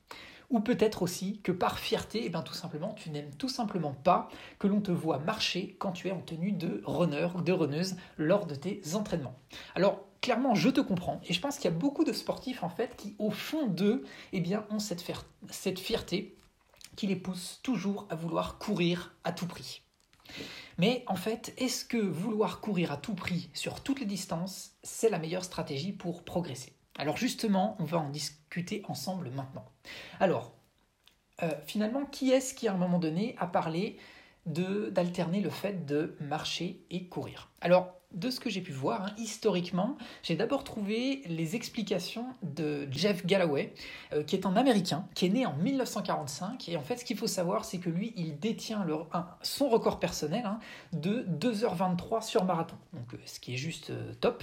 Ou 0.50 0.60
peut-être 0.60 1.02
aussi 1.02 1.40
que 1.42 1.52
par 1.52 1.78
fierté, 1.78 2.22
eh 2.24 2.28
bien, 2.28 2.42
tout 2.42 2.54
simplement, 2.54 2.92
tu 2.94 3.10
n'aimes 3.10 3.34
tout 3.36 3.48
simplement 3.48 3.92
pas 3.92 4.28
que 4.58 4.66
l'on 4.66 4.80
te 4.80 4.90
voit 4.90 5.18
marcher 5.18 5.76
quand 5.78 5.92
tu 5.92 6.08
es 6.08 6.10
en 6.10 6.20
tenue 6.20 6.52
de 6.52 6.82
runner 6.84 7.28
ou 7.36 7.40
de 7.40 7.52
runneuse 7.52 7.96
lors 8.18 8.46
de 8.46 8.56
tes 8.56 8.82
entraînements. 8.94 9.38
Alors, 9.76 10.00
clairement, 10.20 10.56
je 10.56 10.68
te 10.68 10.80
comprends. 10.80 11.20
Et 11.28 11.32
je 11.32 11.40
pense 11.40 11.56
qu'il 11.56 11.70
y 11.70 11.74
a 11.74 11.76
beaucoup 11.76 12.02
de 12.02 12.12
sportifs, 12.12 12.64
en 12.64 12.68
fait, 12.68 12.96
qui, 12.96 13.14
au 13.18 13.30
fond 13.30 13.68
d'eux, 13.68 14.04
eh 14.32 14.42
ont 14.70 14.80
cette 14.80 15.78
fierté 15.78 16.36
qui 16.96 17.06
les 17.06 17.16
pousse 17.16 17.60
toujours 17.62 18.06
à 18.10 18.16
vouloir 18.16 18.58
courir 18.58 19.14
à 19.22 19.32
tout 19.32 19.46
prix. 19.46 19.82
Mais 20.78 21.04
en 21.06 21.16
fait, 21.16 21.54
est-ce 21.58 21.84
que 21.84 21.98
vouloir 21.98 22.60
courir 22.60 22.90
à 22.90 22.96
tout 22.96 23.14
prix 23.14 23.50
sur 23.54 23.82
toutes 23.82 24.00
les 24.00 24.06
distances, 24.06 24.72
c'est 24.82 25.10
la 25.10 25.18
meilleure 25.18 25.44
stratégie 25.44 25.92
pour 25.92 26.24
progresser? 26.24 26.72
Alors 27.00 27.16
justement, 27.16 27.76
on 27.78 27.84
va 27.84 27.96
en 27.96 28.10
discuter 28.10 28.82
ensemble 28.86 29.30
maintenant. 29.30 29.64
Alors, 30.20 30.52
euh, 31.42 31.50
finalement, 31.66 32.04
qui 32.04 32.30
est-ce 32.30 32.52
qui 32.52 32.68
à 32.68 32.74
un 32.74 32.76
moment 32.76 32.98
donné 32.98 33.34
a 33.38 33.46
parlé 33.46 33.98
d'alterner 34.44 35.40
le 35.40 35.48
fait 35.48 35.86
de 35.86 36.14
marcher 36.20 36.84
et 36.90 37.08
courir? 37.08 37.48
Alors, 37.62 37.99
de 38.12 38.30
ce 38.30 38.40
que 38.40 38.50
j'ai 38.50 38.60
pu 38.60 38.72
voir, 38.72 39.04
hein, 39.04 39.10
historiquement, 39.18 39.96
j'ai 40.22 40.34
d'abord 40.34 40.64
trouvé 40.64 41.22
les 41.26 41.56
explications 41.56 42.26
de 42.42 42.88
Jeff 42.90 43.24
Galloway, 43.24 43.72
euh, 44.12 44.24
qui 44.24 44.36
est 44.36 44.46
un 44.46 44.56
Américain, 44.56 45.06
qui 45.14 45.26
est 45.26 45.30
né 45.30 45.46
en 45.46 45.54
1945. 45.56 46.68
Et 46.68 46.76
en 46.76 46.82
fait, 46.82 46.96
ce 46.96 47.04
qu'il 47.04 47.16
faut 47.16 47.26
savoir, 47.26 47.64
c'est 47.64 47.78
que 47.78 47.90
lui, 47.90 48.12
il 48.16 48.38
détient 48.38 48.84
son 49.42 49.68
record 49.68 50.00
personnel 50.00 50.44
hein, 50.44 50.58
de 50.92 51.24
2h23 51.38 52.22
sur 52.22 52.44
marathon, 52.44 52.76
donc, 52.92 53.14
euh, 53.14 53.18
ce 53.26 53.38
qui 53.38 53.54
est 53.54 53.58
juste 53.58 53.90
euh, 53.90 54.12
top. 54.20 54.42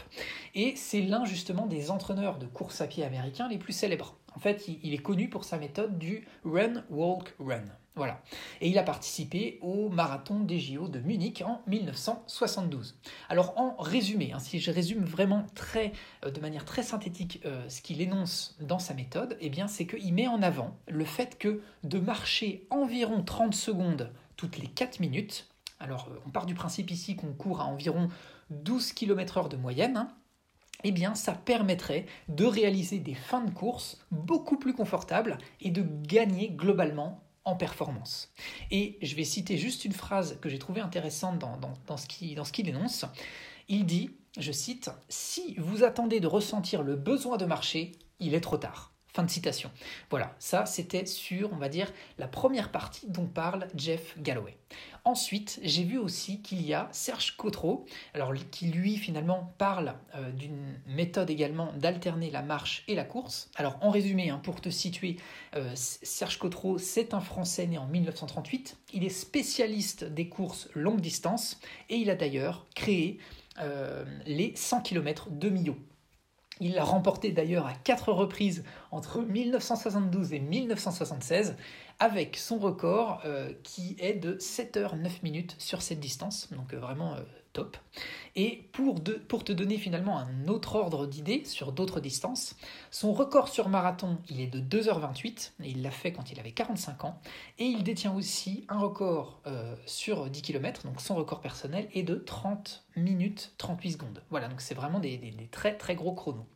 Et 0.55 0.75
c'est 0.75 1.01
l'un 1.01 1.25
justement 1.25 1.65
des 1.65 1.91
entraîneurs 1.91 2.37
de 2.37 2.45
course 2.45 2.81
à 2.81 2.87
pied 2.87 3.03
américains 3.03 3.47
les 3.47 3.57
plus 3.57 3.73
célèbres. 3.73 4.15
En 4.35 4.39
fait, 4.39 4.67
il 4.67 4.93
est 4.93 4.99
connu 4.99 5.29
pour 5.29 5.43
sa 5.43 5.57
méthode 5.57 5.97
du 5.97 6.27
run, 6.45 6.83
walk, 6.89 7.33
run. 7.39 7.63
Voilà. 7.97 8.21
Et 8.61 8.69
il 8.69 8.77
a 8.77 8.83
participé 8.83 9.57
au 9.61 9.89
marathon 9.89 10.39
des 10.41 10.59
JO 10.59 10.87
de 10.87 10.99
Munich 10.99 11.43
en 11.43 11.61
1972. 11.65 12.99
Alors 13.27 13.57
en 13.57 13.75
résumé, 13.79 14.33
hein, 14.33 14.39
si 14.39 14.59
je 14.59 14.69
résume 14.69 15.03
vraiment 15.03 15.47
très, 15.55 15.91
euh, 16.23 16.29
de 16.29 16.39
manière 16.39 16.63
très 16.63 16.83
synthétique 16.83 17.41
euh, 17.45 17.67
ce 17.69 17.81
qu'il 17.81 17.99
énonce 18.01 18.55
dans 18.61 18.77
sa 18.77 18.93
méthode, 18.93 19.35
eh 19.41 19.49
bien 19.49 19.67
c'est 19.67 19.87
qu'il 19.87 20.13
met 20.13 20.27
en 20.27 20.43
avant 20.43 20.77
le 20.87 21.05
fait 21.05 21.39
que 21.39 21.61
de 21.83 21.97
marcher 21.97 22.67
environ 22.69 23.23
30 23.23 23.55
secondes 23.55 24.13
toutes 24.35 24.59
les 24.59 24.67
4 24.67 24.99
minutes, 24.99 25.49
alors 25.79 26.07
euh, 26.11 26.19
on 26.27 26.29
part 26.29 26.45
du 26.45 26.53
principe 26.53 26.91
ici 26.91 27.15
qu'on 27.15 27.33
court 27.33 27.61
à 27.61 27.65
environ 27.65 28.09
12 28.51 28.93
km/h 28.93 29.49
de 29.49 29.57
moyenne, 29.57 29.97
hein, 29.97 30.09
eh 30.83 30.91
bien 30.91 31.15
ça 31.15 31.33
permettrait 31.33 32.05
de 32.27 32.45
réaliser 32.45 32.99
des 32.99 33.15
fins 33.15 33.43
de 33.43 33.49
course 33.49 34.05
beaucoup 34.11 34.57
plus 34.57 34.73
confortables 34.73 35.39
et 35.61 35.71
de 35.71 35.83
gagner 36.03 36.49
globalement 36.49 37.23
en 37.47 37.55
performance. 37.55 38.33
Et 38.71 38.97
je 39.01 39.15
vais 39.15 39.23
citer 39.23 39.57
juste 39.57 39.85
une 39.85 39.93
phrase 39.93 40.37
que 40.41 40.49
j'ai 40.49 40.59
trouvée 40.59 40.81
intéressante 40.81 41.39
dans, 41.39 41.57
dans, 41.87 41.97
ce 41.97 42.07
qu'il 42.07 42.69
énonce. 42.69 43.05
Il 43.69 43.85
dit, 43.85 44.11
je 44.37 44.51
cite, 44.51 44.91
Si 45.07 45.55
vous 45.57 45.83
attendez 45.83 46.19
de 46.19 46.27
ressentir 46.27 46.83
le 46.83 46.95
besoin 46.95 47.37
de 47.37 47.45
marcher, 47.45 47.93
il 48.19 48.33
est 48.33 48.41
trop 48.41 48.57
tard. 48.57 48.96
Fin 49.13 49.23
de 49.23 49.29
citation. 49.29 49.71
Voilà, 50.09 50.35
ça 50.37 50.65
c'était 50.65 51.05
sur, 51.05 51.51
on 51.53 51.57
va 51.57 51.69
dire, 51.69 51.91
la 52.17 52.27
première 52.27 52.71
partie 52.71 53.07
dont 53.07 53.25
parle 53.25 53.67
Jeff 53.75 54.15
Galloway. 54.19 54.57
Ensuite, 55.05 55.59
j'ai 55.63 55.83
vu 55.83 55.97
aussi 55.97 56.41
qu'il 56.41 56.61
y 56.61 56.73
a 56.73 56.89
Serge 56.91 57.37
Cotreau, 57.37 57.85
alors 58.13 58.33
qui 58.51 58.67
lui 58.67 58.97
finalement 58.97 59.53
parle 59.57 59.95
euh, 60.15 60.31
d'une 60.31 60.79
méthode 60.85 61.29
également 61.29 61.71
d'alterner 61.77 62.29
la 62.29 62.41
marche 62.41 62.83
et 62.89 62.95
la 62.95 63.05
course. 63.05 63.49
Alors 63.55 63.77
en 63.81 63.89
résumé, 63.89 64.29
hein, 64.29 64.41
pour 64.43 64.59
te 64.59 64.69
situer, 64.69 65.15
euh, 65.55 65.71
Serge 65.75 66.37
Cotreau, 66.37 66.77
c'est 66.77 67.13
un 67.13 67.21
Français 67.21 67.67
né 67.67 67.77
en 67.77 67.87
1938. 67.87 68.77
Il 68.93 69.05
est 69.05 69.09
spécialiste 69.09 70.03
des 70.03 70.27
courses 70.27 70.67
longue 70.75 70.99
distance 70.99 71.59
et 71.89 71.95
il 71.95 72.09
a 72.09 72.15
d'ailleurs 72.15 72.65
créé 72.75 73.19
euh, 73.59 74.03
les 74.25 74.53
100 74.55 74.81
km 74.81 75.29
de 75.31 75.49
Millau. 75.49 75.77
Il 76.59 76.73
l'a 76.73 76.83
remporté 76.83 77.31
d'ailleurs 77.31 77.67
à 77.67 77.73
quatre 77.73 78.11
reprises 78.11 78.63
entre 78.91 79.21
1972 79.21 80.33
et 80.33 80.39
1976 80.39 81.55
avec 81.99 82.37
son 82.37 82.57
record 82.57 83.21
euh, 83.25 83.51
qui 83.63 83.95
est 83.99 84.13
de 84.13 84.37
7 84.39 84.77
h 84.77 84.95
9 84.97 85.23
minutes 85.23 85.55
sur 85.57 85.81
cette 85.81 85.99
distance, 85.99 86.51
donc 86.53 86.73
euh, 86.73 86.79
vraiment 86.79 87.15
euh, 87.15 87.21
top. 87.53 87.77
Et 88.35 88.69
pour, 88.71 89.01
te 89.43 89.51
donner 89.51 89.77
finalement 89.77 90.19
un 90.19 90.47
autre 90.47 90.75
ordre 90.75 91.07
d'idée 91.07 91.43
sur 91.43 91.71
d'autres 91.71 91.99
distances, 91.99 92.55
son 92.91 93.13
record 93.13 93.47
sur 93.47 93.67
marathon, 93.69 94.19
il 94.29 94.39
est 94.39 94.47
de 94.47 94.59
2h28, 94.59 95.53
et 95.63 95.69
il 95.69 95.81
l'a 95.81 95.91
fait 95.91 96.11
quand 96.11 96.31
il 96.31 96.39
avait 96.39 96.51
45 96.51 97.05
ans, 97.05 97.19
et 97.57 97.65
il 97.65 97.83
détient 97.83 98.13
aussi 98.13 98.65
un 98.69 98.77
record 98.77 99.41
sur 99.87 100.29
10 100.29 100.41
km, 100.43 100.83
donc 100.85 101.01
son 101.01 101.15
record 101.15 101.41
personnel 101.41 101.89
est 101.93 102.03
de 102.03 102.15
30 102.15 102.85
minutes 102.95 103.53
38 103.57 103.91
secondes. 103.91 104.23
Voilà, 104.29 104.47
donc 104.47 104.61
c'est 104.61 104.75
vraiment 104.75 104.99
des, 104.99 105.17
des, 105.17 105.47
très 105.47 105.75
très 105.75 105.95
gros 105.95 106.13
chronos. 106.13 106.47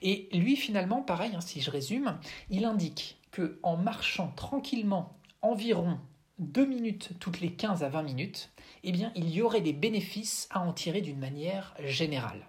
Et 0.00 0.28
lui 0.32 0.56
finalement, 0.56 1.02
pareil, 1.02 1.32
hein, 1.34 1.40
si 1.40 1.60
je 1.60 1.70
résume, 1.70 2.18
il 2.50 2.64
indique 2.64 3.18
que 3.30 3.58
en 3.62 3.76
marchant 3.76 4.32
tranquillement 4.36 5.18
environ 5.42 5.98
2 6.38 6.66
minutes 6.66 7.10
toutes 7.20 7.40
les 7.40 7.52
15 7.52 7.82
à 7.82 7.88
20 7.88 8.02
minutes, 8.02 8.50
eh 8.84 8.92
bien, 8.92 9.12
il 9.14 9.30
y 9.30 9.42
aurait 9.42 9.60
des 9.60 9.72
bénéfices 9.72 10.48
à 10.50 10.60
en 10.60 10.72
tirer 10.72 11.00
d'une 11.00 11.18
manière 11.18 11.74
générale. 11.84 12.48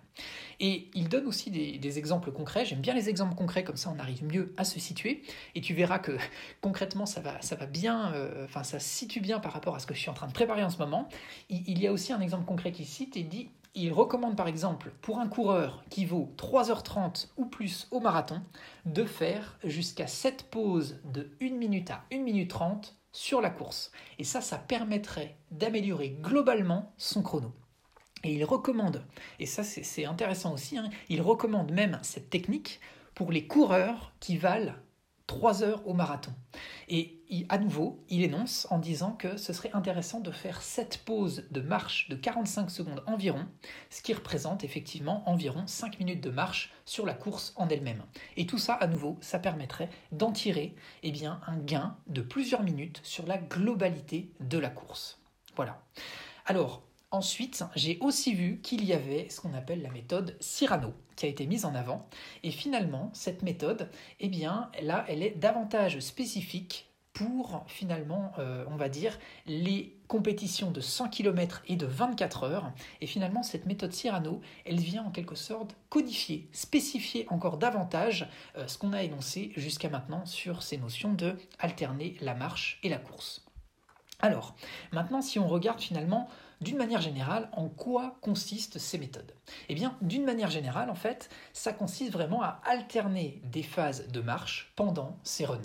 Et 0.60 0.90
il 0.94 1.08
donne 1.08 1.26
aussi 1.26 1.52
des, 1.52 2.00
exemples 2.00 2.32
concrets. 2.32 2.66
J'aime 2.66 2.82
bien 2.82 2.94
les 2.94 3.10
exemples 3.10 3.36
concrets, 3.36 3.64
comme 3.64 3.78
ça 3.78 3.94
on 3.96 4.00
arrive 4.00 4.24
mieux 4.26 4.54
à 4.58 4.64
se 4.64 4.80
situer. 4.80 5.24
Et 5.56 5.62
tu 5.62 5.74
verras 5.74 6.00
que 6.00 6.18
concrètement 6.62 7.06
ça 7.06 7.22
va, 7.22 7.42
ça 7.42 7.56
va 7.56 7.66
bien, 7.66 8.14
euh, 8.14 8.46
enfin 8.46 8.64
ça 8.64 8.80
se 8.80 8.88
situe 8.88 9.22
bien 9.22 9.40
par 9.40 9.54
rapport 9.54 9.76
à 9.76 9.80
ce 9.80 9.88
que 9.88 9.94
je 9.94 10.00
suis 10.00 10.10
en 10.10 10.14
train 10.14 10.28
de 10.28 10.34
préparer 10.34 10.64
en 10.64 10.70
ce 10.70 10.78
moment. 10.78 11.08
Il, 11.50 11.80
y 11.80 11.88
a 11.88 11.94
aussi 11.94 12.12
un 12.12 12.20
exemple 12.20 12.46
concret 12.46 12.72
qui 12.72 12.86
cite 12.86 13.16
et 13.16 13.24
dit 13.24 13.50
il 13.76 13.94
recommande 13.94 14.36
par 14.36 14.48
exemple 14.48 14.92
pour 15.02 15.20
un 15.20 15.28
coureur 15.28 15.84
qui 15.90 16.06
vaut 16.06 16.34
3h30 16.38 17.30
ou 17.38 17.46
plus 17.46 17.88
au 17.92 18.00
marathon 18.00 18.42
de 18.86 19.06
faire 19.06 19.58
jusqu'à 19.64 20.08
7 20.08 20.48
pauses 20.50 21.00
de 21.06 21.30
1 21.42 21.52
minute 21.52 21.92
à 21.92 22.04
1 22.12 22.20
minute 22.20 22.50
30 22.50 22.99
sur 23.20 23.42
la 23.42 23.50
course. 23.50 23.92
Et 24.18 24.24
ça, 24.24 24.40
ça 24.40 24.58
permettrait 24.58 25.36
d'améliorer 25.52 26.16
globalement 26.22 26.94
son 26.98 27.22
chrono. 27.22 27.52
Et 28.24 28.34
il 28.34 28.46
recommande, 28.46 29.04
et 29.40 29.46
ça 29.46 29.64
c'est 29.64 30.06
intéressant 30.06 30.54
aussi, 30.54 30.78
hein, 30.78 30.90
il 31.10 31.22
recommande 31.22 31.72
même 31.72 32.00
cette 32.02 32.30
technique 32.30 32.80
pour 33.16 33.32
les 33.32 33.46
coureurs 33.46 34.14
qui 34.22 34.38
valent 34.38 34.74
3 35.30 35.62
heures 35.62 35.88
au 35.88 35.94
marathon. 35.94 36.34
Et 36.88 37.22
à 37.50 37.60
nouveau, 37.60 38.04
il 38.10 38.24
énonce 38.24 38.66
en 38.72 38.80
disant 38.80 39.12
que 39.12 39.38
ce 39.38 39.54
serait 39.54 39.70
intéressant 39.74 40.22
de 40.22 40.32
faire 40.32 40.64
7 40.64 41.04
pauses 41.06 41.44
de 41.52 41.62
marche 41.62 42.10
de 42.10 42.16
45 42.16 42.72
secondes 42.72 43.04
environ, 43.06 43.46
ce 43.92 44.02
qui 44.02 44.12
représente 44.12 44.64
effectivement 44.64 45.22
environ 45.30 45.68
5 45.68 46.00
minutes 46.00 46.24
de 46.24 46.32
marche 46.32 46.74
sur 46.84 47.06
la 47.06 47.14
course 47.14 47.54
en 47.58 47.70
elle-même. 47.70 48.02
Et 48.38 48.48
tout 48.48 48.58
ça, 48.58 48.74
à 48.74 48.88
nouveau, 48.88 49.20
ça 49.22 49.38
permettrait 49.38 49.92
d'en 50.12 50.32
tirer 50.32 50.74
eh 51.04 51.12
bien, 51.12 51.42
un 51.46 51.58
gain 51.58 51.96
de 52.08 52.24
plusieurs 52.24 52.64
minutes 52.64 53.00
sur 53.04 53.28
la 53.28 53.38
globalité 53.38 54.32
de 54.40 54.58
la 54.58 54.72
course. 54.72 55.22
Voilà. 55.56 55.84
Alors, 56.48 56.82
Ensuite, 57.12 57.64
j'ai 57.76 57.98
aussi 58.02 58.36
vu 58.36 58.60
qu'il 58.62 58.86
y 58.86 58.94
avait 58.94 59.30
ce 59.30 59.42
qu'on 59.42 59.56
appelle 59.56 59.82
la 59.82 59.90
méthode 59.90 60.38
Cyrano 60.40 60.94
qui 61.16 61.26
a 61.26 61.30
été 61.30 61.48
mise 61.48 61.66
en 61.66 61.74
avant. 61.74 62.08
Et 62.44 62.52
finalement, 62.52 63.10
cette 63.14 63.42
méthode, 63.42 63.90
eh 64.20 64.30
bien, 64.30 64.70
là, 64.84 65.06
elle 65.10 65.24
est 65.24 65.32
davantage 65.32 66.00
spécifique 66.00 66.90
pour 67.14 67.64
finalement, 67.68 68.32
euh, 68.38 68.64
on 68.70 68.76
va 68.76 68.88
dire, 68.88 69.18
les 69.48 69.98
compétitions 70.08 70.72
de 70.72 70.80
100 70.80 71.10
km 71.10 71.64
et 71.68 71.76
de 71.76 71.86
24 71.86 72.44
heures. 72.44 72.72
Et 73.02 73.08
finalement, 73.08 73.44
cette 73.44 73.66
méthode 73.66 73.92
Cyrano, 73.92 74.40
elle 74.66 74.80
vient 74.80 75.04
en 75.04 75.12
quelque 75.12 75.36
sorte 75.36 75.76
codifier, 75.90 76.48
spécifier 76.54 77.26
encore 77.30 77.58
davantage 77.58 78.30
euh, 78.56 78.68
ce 78.68 78.78
qu'on 78.78 78.94
a 78.94 79.04
énoncé 79.04 79.52
jusqu'à 79.58 79.90
maintenant 79.90 80.26
sur 80.26 80.62
ces 80.62 80.78
notions 80.78 81.14
de 81.14 81.36
alterner 81.58 82.16
la 82.22 82.36
marche 82.36 82.80
et 82.84 82.90
la 82.90 83.00
course. 83.00 83.46
Alors, 84.22 84.56
maintenant, 84.92 85.22
si 85.22 85.40
on 85.40 85.48
regarde 85.48 85.82
finalement 85.82 86.30
d'une 86.62 86.78
manière 86.78 87.02
générale, 87.02 87.50
en 87.54 87.70
quoi 87.70 88.18
consistent 88.22 88.80
ces 88.80 88.98
méthodes? 88.98 89.34
Eh 89.70 89.76
bien, 89.76 89.98
d'une 90.02 90.26
manière 90.26 90.52
générale, 90.52 90.90
en 90.90 90.96
fait, 90.96 91.30
ça 91.54 91.74
consiste 91.74 92.12
vraiment 92.12 92.42
à 92.42 92.62
alterner 92.66 93.42
des 93.46 93.64
phases 93.64 94.08
de 94.08 94.22
marche 94.22 94.74
pendant 94.76 95.18
ces 95.24 95.46
runs. 95.46 95.62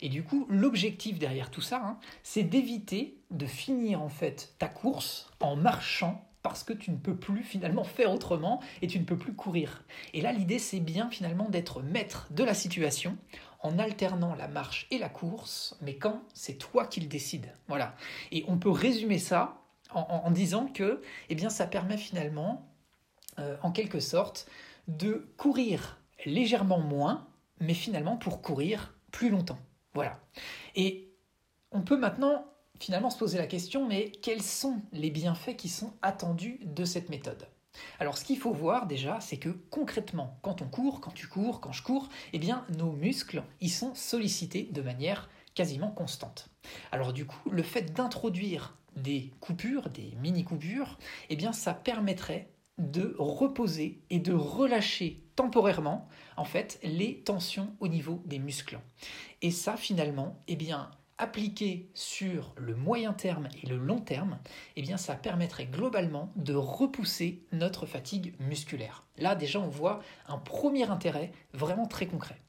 Et 0.00 0.08
du 0.08 0.24
coup, 0.24 0.46
l'objectif 0.48 1.18
derrière 1.18 1.50
tout 1.50 1.60
ça, 1.60 1.80
hein, 1.84 1.98
c'est 2.22 2.42
d'éviter 2.42 3.18
de 3.30 3.46
finir 3.46 4.02
en 4.02 4.08
fait 4.08 4.54
ta 4.58 4.68
course 4.68 5.30
en 5.40 5.56
marchant 5.56 6.24
parce 6.42 6.62
que 6.62 6.72
tu 6.72 6.90
ne 6.90 6.96
peux 6.96 7.16
plus 7.16 7.42
finalement 7.42 7.84
faire 7.84 8.12
autrement 8.12 8.60
et 8.82 8.86
tu 8.86 8.98
ne 8.98 9.04
peux 9.04 9.18
plus 9.18 9.34
courir. 9.34 9.84
Et 10.14 10.20
là, 10.20 10.32
l'idée, 10.32 10.58
c'est 10.58 10.80
bien 10.80 11.10
finalement 11.10 11.48
d'être 11.48 11.82
maître 11.82 12.28
de 12.30 12.44
la 12.44 12.54
situation 12.54 13.16
en 13.60 13.78
alternant 13.78 14.34
la 14.34 14.48
marche 14.48 14.86
et 14.90 14.98
la 14.98 15.08
course, 15.08 15.76
mais 15.80 15.96
quand 15.96 16.22
c'est 16.32 16.58
toi 16.58 16.86
qui 16.86 17.00
le 17.00 17.08
décides. 17.08 17.52
Voilà. 17.66 17.96
Et 18.30 18.44
on 18.46 18.56
peut 18.56 18.70
résumer 18.70 19.18
ça 19.18 19.58
en, 19.90 20.30
disant 20.30 20.66
que 20.66 21.02
eh 21.30 21.48
ça 21.48 21.66
permet 21.66 21.96
finalement, 21.96 22.70
euh, 23.38 23.56
en 23.62 23.72
quelque 23.72 24.00
sorte, 24.00 24.46
de 24.86 25.32
courir 25.36 25.98
légèrement 26.24 26.80
moins, 26.80 27.28
mais 27.60 27.74
finalement 27.74 28.16
pour 28.16 28.42
courir 28.42 28.94
plus 29.12 29.30
longtemps. 29.30 29.58
Voilà. 29.94 30.20
Et 30.74 31.10
on 31.70 31.82
peut 31.82 31.96
maintenant 31.96 32.44
finalement 32.78 33.10
se 33.10 33.18
poser 33.18 33.38
la 33.38 33.46
question, 33.46 33.88
mais 33.88 34.10
quels 34.10 34.42
sont 34.42 34.80
les 34.92 35.10
bienfaits 35.10 35.56
qui 35.56 35.68
sont 35.68 35.94
attendus 36.02 36.60
de 36.62 36.84
cette 36.84 37.08
méthode? 37.08 37.48
Alors 38.00 38.18
ce 38.18 38.24
qu'il 38.24 38.38
faut 38.38 38.52
voir 38.52 38.86
déjà, 38.86 39.20
c'est 39.20 39.36
que 39.36 39.50
concrètement, 39.70 40.38
quand 40.42 40.62
on 40.62 40.68
court, 40.68 41.00
quand 41.00 41.10
tu 41.10 41.26
cours, 41.26 41.60
quand 41.60 41.72
je 41.72 41.82
cours, 41.82 42.08
eh 42.32 42.38
bien 42.38 42.64
nos 42.76 42.92
muscles, 42.92 43.42
ils 43.60 43.70
sont 43.70 43.94
sollicités 43.94 44.68
de 44.72 44.82
manière 44.82 45.28
quasiment 45.54 45.90
constante. 45.90 46.48
Alors 46.92 47.12
du 47.12 47.26
coup, 47.26 47.50
le 47.50 47.62
fait 47.62 47.92
d'introduire 47.92 48.77
des 49.02 49.32
coupures, 49.40 49.90
des 49.90 50.14
mini-coupures, 50.20 50.98
eh 51.30 51.36
bien 51.36 51.52
ça 51.52 51.74
permettrait 51.74 52.50
de 52.78 53.16
reposer 53.18 54.00
et 54.10 54.20
de 54.20 54.32
relâcher 54.32 55.24
temporairement 55.34 56.08
en 56.36 56.44
fait 56.44 56.78
les 56.82 57.20
tensions 57.22 57.74
au 57.80 57.88
niveau 57.88 58.22
des 58.24 58.38
muscles. 58.38 58.78
Et 59.42 59.50
ça 59.50 59.76
finalement, 59.76 60.42
eh 60.46 60.56
bien 60.56 60.90
appliqué 61.18 61.90
sur 61.94 62.54
le 62.56 62.76
moyen 62.76 63.12
terme 63.12 63.48
et 63.62 63.66
le 63.66 63.76
long 63.76 63.98
terme, 63.98 64.38
eh 64.76 64.82
bien 64.82 64.96
ça 64.96 65.16
permettrait 65.16 65.66
globalement 65.66 66.32
de 66.36 66.54
repousser 66.54 67.42
notre 67.50 67.86
fatigue 67.86 68.34
musculaire. 68.38 69.04
Là 69.18 69.34
déjà 69.34 69.58
on 69.58 69.68
voit 69.68 70.00
un 70.26 70.38
premier 70.38 70.88
intérêt 70.88 71.32
vraiment 71.52 71.86
très 71.86 72.06
concret. 72.06 72.40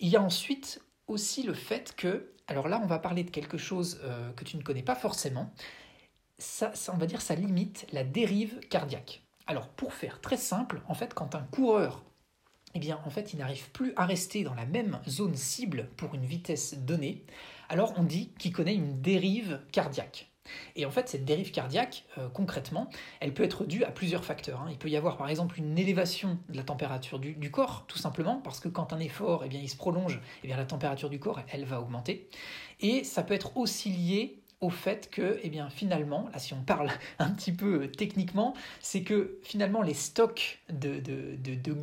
Il 0.00 0.08
y 0.08 0.16
a 0.16 0.22
ensuite 0.22 0.82
aussi 1.06 1.42
le 1.42 1.54
fait 1.54 1.94
que 1.94 2.31
alors 2.48 2.68
là, 2.68 2.80
on 2.82 2.86
va 2.86 2.98
parler 2.98 3.24
de 3.24 3.30
quelque 3.30 3.58
chose 3.58 4.00
euh, 4.02 4.32
que 4.32 4.44
tu 4.44 4.56
ne 4.56 4.62
connais 4.62 4.82
pas 4.82 4.94
forcément. 4.94 5.52
Ça, 6.38 6.72
on 6.92 6.96
va 6.96 7.06
dire, 7.06 7.20
ça 7.20 7.34
limite 7.34 7.86
la 7.92 8.04
dérive 8.04 8.58
cardiaque. 8.68 9.22
Alors, 9.46 9.68
pour 9.68 9.92
faire 9.92 10.20
très 10.20 10.36
simple, 10.36 10.80
en 10.88 10.94
fait, 10.94 11.14
quand 11.14 11.34
un 11.34 11.42
coureur, 11.42 12.02
eh 12.74 12.78
bien, 12.78 13.00
en 13.04 13.10
fait, 13.10 13.32
il 13.32 13.38
n'arrive 13.38 13.70
plus 13.70 13.92
à 13.96 14.06
rester 14.06 14.42
dans 14.44 14.54
la 14.54 14.66
même 14.66 15.00
zone 15.08 15.36
cible 15.36 15.88
pour 15.96 16.14
une 16.14 16.24
vitesse 16.24 16.74
donnée, 16.74 17.24
alors 17.68 17.94
on 17.96 18.02
dit 18.02 18.32
qu'il 18.38 18.52
connaît 18.52 18.74
une 18.74 19.00
dérive 19.00 19.60
cardiaque. 19.72 20.31
Et 20.76 20.86
en 20.86 20.90
fait, 20.90 21.08
cette 21.08 21.24
dérive 21.24 21.50
cardiaque, 21.50 22.04
euh, 22.18 22.28
concrètement, 22.28 22.88
elle 23.20 23.32
peut 23.34 23.42
être 23.44 23.64
due 23.64 23.84
à 23.84 23.90
plusieurs 23.90 24.24
facteurs. 24.24 24.60
Hein. 24.60 24.68
Il 24.70 24.78
peut 24.78 24.88
y 24.88 24.96
avoir 24.96 25.16
par 25.16 25.28
exemple 25.28 25.58
une 25.58 25.78
élévation 25.78 26.38
de 26.48 26.56
la 26.56 26.64
température 26.64 27.18
du, 27.18 27.50
corps, 27.50 27.84
tout 27.86 27.98
simplement, 27.98 28.36
parce 28.36 28.60
que 28.60 28.68
quand 28.68 28.92
un 28.92 28.98
effort 28.98 29.42
eh 29.44 29.48
bien, 29.48 29.60
il 29.60 29.68
se 29.68 29.76
prolonge, 29.76 30.20
eh 30.42 30.46
bien, 30.46 30.56
la 30.56 30.64
température 30.64 31.10
du 31.10 31.18
corps, 31.18 31.40
elle, 31.52 31.64
va 31.64 31.80
augmenter. 31.80 32.28
Et 32.80 33.04
ça 33.04 33.22
peut 33.22 33.34
être 33.34 33.56
aussi 33.56 33.90
lié 33.90 34.41
au 34.62 34.70
fait 34.70 35.10
que, 35.10 35.38
eh 35.42 35.50
bien, 35.50 35.68
finalement, 35.68 36.28
là, 36.32 36.38
si 36.38 36.54
on 36.54 36.62
parle 36.62 36.88
un 37.18 37.30
petit 37.30 37.52
peu 37.52 37.90
techniquement, 37.90 38.54
c'est 38.80 39.02
que 39.02 39.38
finalement, 39.42 39.82
les 39.82 39.92
stocks 39.92 40.60
de, 40.70 41.02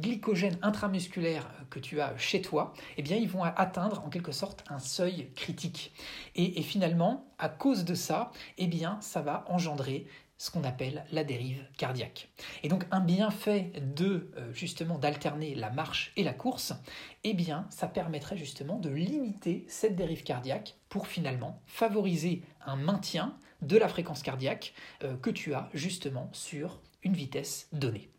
glycogène 0.02 0.58
intramusculaire 0.62 1.48
que 1.70 1.78
tu 1.78 2.02
as 2.02 2.18
chez 2.18 2.42
toi, 2.42 2.74
eh 2.98 3.04
bien, 3.04 3.18
ils 3.18 3.30
vont 3.30 3.44
atteindre 3.44 4.02
en 4.06 4.10
quelque 4.10 4.32
sorte 4.32 4.64
un 4.70 4.80
seuil 4.80 5.30
critique. 5.36 5.92
Et, 6.36 6.60
et 6.60 6.64
finalement, 6.64 7.28
à 7.38 7.50
cause 7.50 7.84
de 7.84 7.94
ça, 7.94 8.32
eh 8.58 8.68
bien, 8.68 8.98
ça 9.02 9.22
va 9.22 9.46
engendrer 9.50 10.08
ce 10.40 10.50
qu'on 10.50 10.64
appelle 10.64 11.06
la 11.12 11.24
dérive 11.24 11.64
cardiaque. 11.78 12.30
Et 12.64 12.70
donc 12.70 12.86
un 12.90 13.02
bienfait 13.02 13.72
de 13.96 14.32
euh, 14.38 14.52
justement 14.54 14.98
d'alterner 14.98 15.54
la 15.54 15.70
marche 15.70 16.14
et 16.16 16.24
la 16.24 16.34
course, 16.34 16.74
eh 17.24 17.34
bien 17.34 17.68
ça 17.70 17.88
permettrait 17.88 18.38
justement 18.38 18.80
de 18.80 18.90
limiter 18.90 19.66
cette 19.68 19.96
dérive 19.96 20.24
cardiaque 20.24 20.76
pour 20.88 21.06
finalement 21.08 21.62
favoriser 21.68 22.42
un 22.66 22.78
maintien 22.78 23.38
de 23.62 23.78
la 23.78 23.90
fréquence 23.90 24.24
cardiaque 24.24 24.74
euh, 25.04 25.18
que 25.18 25.30
tu 25.30 25.54
as 25.54 25.70
justement 25.74 26.30
sur 26.32 26.80
une 27.04 27.14
vitesse 27.14 27.68
donnée. 27.74 28.10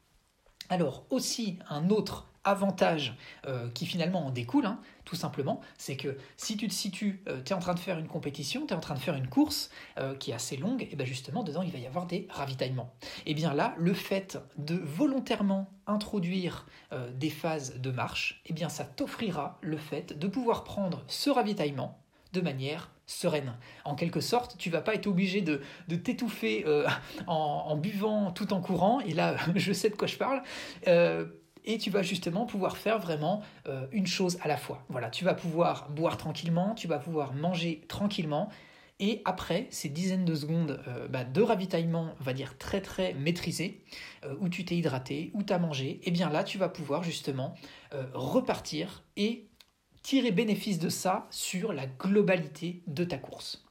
Alors 0.69 1.07
aussi 1.11 1.59
un 1.69 1.89
autre 1.89 2.30
avantage 2.45 3.15
euh, 3.47 3.69
qui 3.71 3.87
finalement 3.87 4.27
en 4.27 4.31
découle, 4.31 4.67
hein, 4.67 4.81
tout 5.05 5.17
simplement, 5.17 5.61
c'est 5.77 5.97
que 5.97 6.17
si 6.37 6.57
tu 6.57 6.69
te 6.69 6.73
situes, 6.73 7.23
euh, 7.29 7.43
tu 7.45 7.53
es 7.53 7.57
en 7.57 7.59
train 7.59 7.75
de 7.75 7.79
faire 7.79 7.99
une 7.99 8.09
compétition, 8.09 8.67
tu 8.67 8.73
es 8.73 8.77
en 8.77 8.81
train 8.81 8.95
de 8.95 9.01
faire 9.01 9.15
une 9.15 9.29
course 9.29 9.71
euh, 9.99 10.15
qui 10.15 10.31
est 10.31 10.35
assez 10.35 10.57
longue, 10.57 10.89
et 10.91 10.97
bien 10.97 11.07
justement 11.07 11.43
dedans 11.43 11.63
il 11.63 11.71
va 11.71 11.79
y 11.79 11.87
avoir 11.87 12.07
des 12.07 12.27
ravitaillements. 12.31 12.95
Et 13.27 13.35
bien 13.35 13.53
là, 13.53 13.75
le 13.79 13.93
fait 13.93 14.39
de 14.57 14.75
volontairement 14.75 15.71
introduire 15.87 16.67
des 17.15 17.31
phases 17.31 17.81
de 17.81 17.91
marche, 17.91 18.43
et 18.47 18.53
bien 18.53 18.69
ça 18.69 18.85
t'offrira 18.85 19.59
le 19.61 19.77
fait 19.77 20.17
de 20.17 20.29
pouvoir 20.29 20.63
prendre 20.63 21.03
ce 21.09 21.31
ravitaillement 21.31 22.01
de 22.33 22.41
manière 22.41 22.91
sereine. 23.07 23.55
En 23.85 23.97
quelque 23.97 24.21
sorte, 24.21 24.57
tu 24.57 24.71
vas 24.71 24.81
pas 24.81 24.95
être 24.95 25.09
obligé 25.09 25.41
de, 25.41 25.61
t'étouffer 25.97 26.65
en, 27.27 27.35
en, 27.35 27.77
buvant 27.77 28.31
tout 28.31 28.53
en 28.53 28.61
courant, 28.61 29.01
et 29.01 29.13
là 29.13 29.37
je 29.57 29.73
sais 29.73 29.91
de 29.91 29.97
quoi 29.97 30.07
je 30.07 30.17
parle, 30.17 30.43
et 31.71 31.79
tu 31.79 31.91
vas 31.91 32.03
justement 32.03 32.47
pouvoir 32.47 32.77
faire 32.77 32.99
vraiment 32.99 33.43
euh, 33.69 33.87
une 33.93 34.07
chose 34.07 34.39
à 34.43 34.49
la 34.49 34.57
fois. 34.57 34.85
Voilà, 34.89 35.09
tu 35.09 35.25
vas 35.25 35.35
pouvoir 35.35 35.89
boire 35.91 36.17
tranquillement, 36.17 36.75
tu 36.75 36.89
vas 36.89 36.99
pouvoir 36.99 37.33
manger 37.33 37.83
tranquillement, 37.89 38.49
et 38.99 39.23
après 39.25 39.69
ces 39.71 39.89
dizaines 39.89 40.25
de 40.25 40.35
secondes 40.35 40.83
euh, 40.89 41.07
bah, 41.07 41.25
de 41.25 41.41
ravitaillement, 41.41 42.15
on 42.21 42.25
va 42.25 42.33
dire 42.33 42.59
très 42.59 42.81
très 42.81 43.15
maîtrisé, 43.15 43.85
euh, 44.25 44.35
où 44.41 44.49
tu 44.49 44.65
t'es 44.65 44.77
hydraté, 44.77 45.31
où 45.33 45.45
tu 45.45 45.53
as 45.53 45.59
mangé, 45.59 45.89
et 45.89 46.01
eh 46.07 46.11
bien 46.11 46.29
là 46.29 46.43
tu 46.43 46.59
vas 46.59 46.69
pouvoir 46.69 47.03
justement 47.03 47.55
repartir 48.15 49.05
et 49.17 49.49
tirer 50.03 50.33
bénéfice 50.33 50.79
de 50.79 50.89
ça 50.89 51.27
sur 51.31 51.73
la 51.73 51.87
globalité 51.87 52.83
de 52.87 53.05
ta 53.05 53.19
course. 53.19 53.65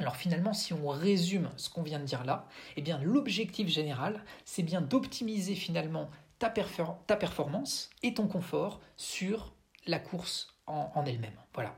Alors 0.00 0.16
finalement, 0.16 0.52
si 0.52 0.72
on 0.72 0.88
résume 0.88 1.50
ce 1.56 1.68
qu'on 1.70 1.82
vient 1.82 1.98
de 1.98 2.04
dire 2.04 2.24
là, 2.24 2.46
eh 2.76 2.82
bien 2.82 3.00
l'objectif 3.02 3.68
général, 3.68 4.24
c'est 4.44 4.62
bien 4.62 4.80
d'optimiser 4.80 5.56
finalement 5.56 6.08
ta, 6.38 6.50
performance 6.50 7.90
et 8.02 8.14
ton 8.14 8.26
confort 8.26 8.80
sur 8.96 9.54
la 9.86 9.98
course 9.98 10.54
en, 10.66 11.04
elle-même. 11.06 11.36
Voilà. 11.54 11.74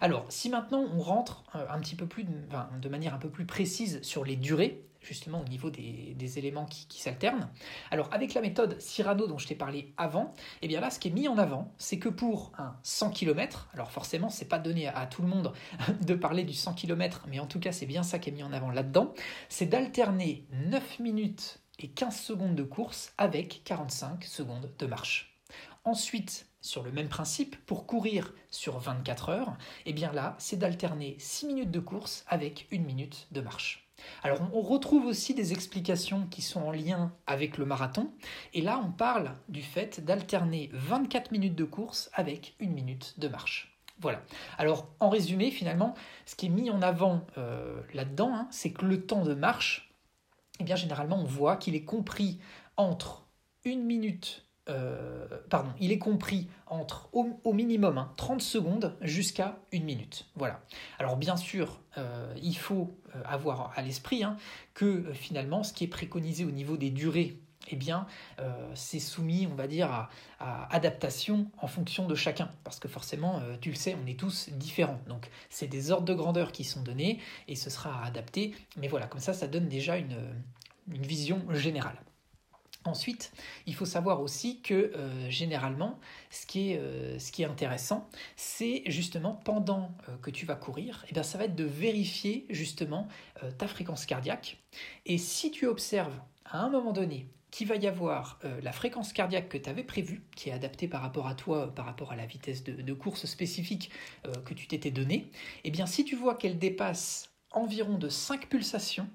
Alors, 0.00 0.24
si 0.28 0.48
maintenant 0.50 0.84
on 0.92 1.00
rentre 1.00 1.44
euh, 1.54 1.66
un 1.68 1.80
petit 1.80 1.96
peu 1.96 2.06
plus, 2.06 2.24
de, 2.24 2.88
manière 2.88 3.14
un 3.14 3.18
peu 3.18 3.30
plus 3.30 3.46
précise 3.46 4.00
sur 4.02 4.24
les 4.24 4.36
durées, 4.36 4.84
justement 5.00 5.40
au 5.40 5.44
niveau 5.44 5.70
des, 5.70 6.38
éléments 6.38 6.66
qui, 6.66 7.00
s'alternent. 7.00 7.48
Alors 7.90 8.08
avec 8.12 8.34
la 8.34 8.40
méthode 8.40 8.80
Cyrano 8.80 9.26
dont 9.26 9.38
je 9.38 9.48
t'ai 9.48 9.54
parlé 9.54 9.92
avant, 9.96 10.34
eh 10.62 10.68
bien 10.68 10.80
là 10.80 10.90
ce 10.90 10.98
qui 10.98 11.08
est 11.08 11.12
mis 11.12 11.28
en 11.28 11.38
avant, 11.38 11.72
c'est 11.78 11.98
que 11.98 12.08
pour 12.08 12.52
un 12.58 12.76
100 12.82 13.10
km, 13.10 13.68
alors 13.74 13.90
forcément 13.90 14.28
c'est 14.28 14.44
pas 14.44 14.58
donné 14.58 14.86
à, 14.88 15.06
tout 15.06 15.22
le 15.22 15.28
monde 15.28 15.52
de 16.02 16.14
parler 16.14 16.44
du 16.44 16.54
100 16.54 16.74
km, 16.74 17.24
mais 17.28 17.40
en 17.40 17.46
tout 17.46 17.58
cas 17.58 17.72
c'est 17.72 17.86
bien 17.86 18.02
ça 18.02 18.18
qui 18.18 18.30
est 18.30 18.32
mis 18.32 18.42
en 18.42 18.52
avant 18.52 18.70
là-dedans, 18.70 19.14
c'est 19.48 19.66
d'alterner 19.66 20.46
9 20.52 21.00
minutes 21.00 21.59
et 21.80 21.88
15 21.88 22.16
secondes 22.16 22.54
de 22.54 22.62
course 22.62 23.12
avec 23.18 23.62
45 23.64 24.24
secondes 24.24 24.70
de 24.78 24.86
marche. 24.86 25.36
Ensuite, 25.84 26.46
sur 26.60 26.82
le 26.82 26.92
même 26.92 27.08
principe, 27.08 27.56
pour 27.64 27.86
courir 27.86 28.34
sur 28.50 28.78
24 28.78 29.30
heures, 29.30 29.56
eh 29.86 29.92
bien 29.92 30.12
là, 30.12 30.36
c'est 30.38 30.58
d'alterner 30.58 31.16
6 31.18 31.46
minutes 31.46 31.70
de 31.70 31.80
course 31.80 32.24
avec 32.28 32.68
1 32.70 32.78
minute 32.80 33.26
de 33.32 33.40
marche. 33.40 33.90
Alors 34.22 34.40
on 34.54 34.60
retrouve 34.60 35.06
aussi 35.06 35.34
des 35.34 35.52
explications 35.52 36.26
qui 36.26 36.42
sont 36.42 36.62
en 36.62 36.70
lien 36.70 37.12
avec 37.26 37.58
le 37.58 37.66
marathon, 37.66 38.10
et 38.54 38.62
là 38.62 38.80
on 38.82 38.90
parle 38.90 39.32
du 39.48 39.62
fait 39.62 40.04
d'alterner 40.04 40.70
24 40.72 41.32
minutes 41.32 41.54
de 41.54 41.64
course 41.64 42.10
avec 42.14 42.54
1 42.62 42.66
minute 42.68 43.18
de 43.18 43.28
marche. 43.28 43.78
Voilà. 44.00 44.22
Alors 44.56 44.88
en 45.00 45.10
résumé, 45.10 45.50
finalement, 45.50 45.94
ce 46.24 46.34
qui 46.34 46.46
est 46.46 46.50
mis 46.50 46.70
en 46.70 46.80
avant 46.80 47.26
euh, 47.36 47.82
là-dedans, 47.92 48.34
hein, 48.34 48.48
c'est 48.50 48.72
que 48.72 48.86
le 48.86 49.04
temps 49.04 49.24
de 49.24 49.34
marche 49.34 49.89
eh 50.60 50.64
bien 50.64 50.76
généralement 50.76 51.18
on 51.18 51.24
voit 51.24 51.56
qu'il 51.56 51.74
est 51.74 51.84
compris 51.84 52.38
entre 52.76 53.26
une 53.64 53.84
minute, 53.84 54.46
euh, 54.68 55.26
pardon, 55.48 55.70
il 55.80 55.92
est 55.92 55.98
compris 55.98 56.48
entre 56.66 57.08
au, 57.12 57.52
minimum 57.52 58.06
30 58.16 58.36
hein, 58.36 58.38
secondes 58.40 58.96
jusqu'à 59.00 59.58
une 59.72 59.84
minute. 59.84 60.26
Voilà. 60.36 60.60
Alors 60.98 61.16
bien 61.16 61.36
sûr, 61.36 61.80
euh, 61.98 62.32
il 62.42 62.56
faut 62.56 62.96
euh, 63.14 63.22
avoir 63.24 63.72
à 63.76 63.82
l'esprit 63.82 64.22
hein, 64.22 64.36
que 64.74 65.12
finalement 65.12 65.62
ce 65.62 65.72
qui 65.72 65.84
est 65.84 65.88
préconisé 65.88 66.44
au 66.44 66.50
niveau 66.50 66.76
des 66.76 66.90
durées 66.90 67.38
eh 67.68 67.76
bien, 67.76 68.06
c'est 68.74 68.98
soumis, 68.98 69.46
on 69.50 69.54
va 69.54 69.66
dire, 69.66 70.08
à, 70.40 70.74
adaptation 70.74 71.50
en 71.58 71.66
fonction 71.66 72.06
de 72.06 72.14
chacun. 72.14 72.50
Parce 72.64 72.80
que 72.80 72.88
forcément, 72.88 73.40
tu 73.60 73.70
le 73.70 73.76
sais, 73.76 73.96
on 74.02 74.06
est 74.06 74.18
tous 74.18 74.48
différents. 74.50 75.00
Donc, 75.08 75.30
c'est 75.50 75.66
des 75.66 75.90
ordres 75.90 76.06
de 76.06 76.14
grandeur 76.14 76.52
qui 76.52 76.64
sont 76.64 76.82
donnés 76.82 77.20
et 77.48 77.56
ce 77.56 77.70
sera 77.70 78.04
adapté. 78.04 78.54
Mais 78.76 78.88
voilà, 78.88 79.06
comme 79.06 79.20
ça, 79.20 79.34
ça 79.34 79.46
donne 79.46 79.68
déjà 79.68 79.96
une, 79.96 80.16
vision 80.88 81.42
générale. 81.52 82.00
Ensuite, 82.84 83.32
il 83.66 83.74
faut 83.74 83.84
savoir 83.84 84.22
aussi 84.22 84.62
que 84.62 84.74
euh, 84.74 85.30
généralement, 85.30 86.00
ce 86.30 86.46
qui 86.46 86.72
est, 86.72 86.78
euh, 86.80 87.18
intéressant, 87.48 88.08
c'est 88.36 88.82
justement 88.86 89.34
pendant 89.34 89.92
euh, 90.08 90.16
que 90.22 90.30
tu 90.30 90.46
vas 90.46 90.56
courir, 90.56 91.04
eh 91.08 91.12
bien, 91.12 91.22
ça 91.22 91.36
va 91.36 91.44
être 91.44 91.54
de 91.54 91.64
vérifier 91.64 92.46
justement 92.48 93.06
ta 93.58 93.68
fréquence 93.68 94.06
cardiaque. 94.06 94.58
Et 95.06 95.18
si 95.18 95.50
tu 95.50 95.66
observes 95.66 96.18
à 96.44 96.58
un 96.58 96.70
moment 96.70 96.92
donné 96.92 97.28
qu'il 97.50 97.66
va 97.66 97.76
y 97.76 97.86
avoir 97.86 98.38
la 98.62 98.72
fréquence 98.72 99.12
cardiaque 99.12 99.48
que 99.48 99.58
tu 99.58 99.68
avais 99.68 99.82
prévue, 99.82 100.22
qui 100.36 100.50
est 100.50 100.52
adaptée 100.52 100.88
par 100.88 101.02
rapport 101.02 101.26
à 101.26 101.34
toi, 101.34 101.74
par 101.74 101.84
rapport 101.84 102.12
à 102.12 102.16
la 102.16 102.26
vitesse 102.26 102.64
de, 102.64 102.92
course 102.92 103.26
spécifique 103.26 103.90
que 104.44 104.54
tu 104.54 104.66
t'étais 104.66 104.90
donnée, 104.90 105.30
eh 105.64 105.70
bien 105.70 105.86
si 105.86 106.04
tu 106.04 106.16
vois 106.16 106.34
qu'elle 106.34 106.58
dépasse 106.58 107.30
environ 107.50 107.98
de 107.98 108.08
5 108.08 108.48
pulsations, 108.48 109.08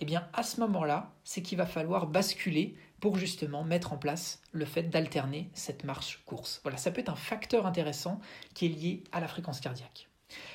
eh 0.00 0.04
bien 0.04 0.28
à 0.32 0.42
ce 0.42 0.60
moment-là, 0.60 1.14
c'est 1.24 1.42
qu'il 1.42 1.58
va 1.58 1.66
falloir 1.66 2.06
basculer 2.06 2.76
pour 3.00 3.16
justement 3.16 3.64
mettre 3.64 3.92
en 3.92 3.98
place 3.98 4.42
le 4.52 4.64
fait 4.64 4.84
d'alterner 4.84 5.50
cette 5.54 5.84
marche-course. 5.84 6.60
Voilà, 6.62 6.78
ça 6.78 6.90
peut 6.90 7.00
être 7.00 7.08
un 7.10 7.16
facteur 7.16 7.66
intéressant 7.66 8.20
qui 8.54 8.66
est 8.66 8.70
lié 8.70 9.04
à 9.12 9.20
la 9.20 9.28
fréquence 9.28 9.60
cardiaque. 9.60 10.08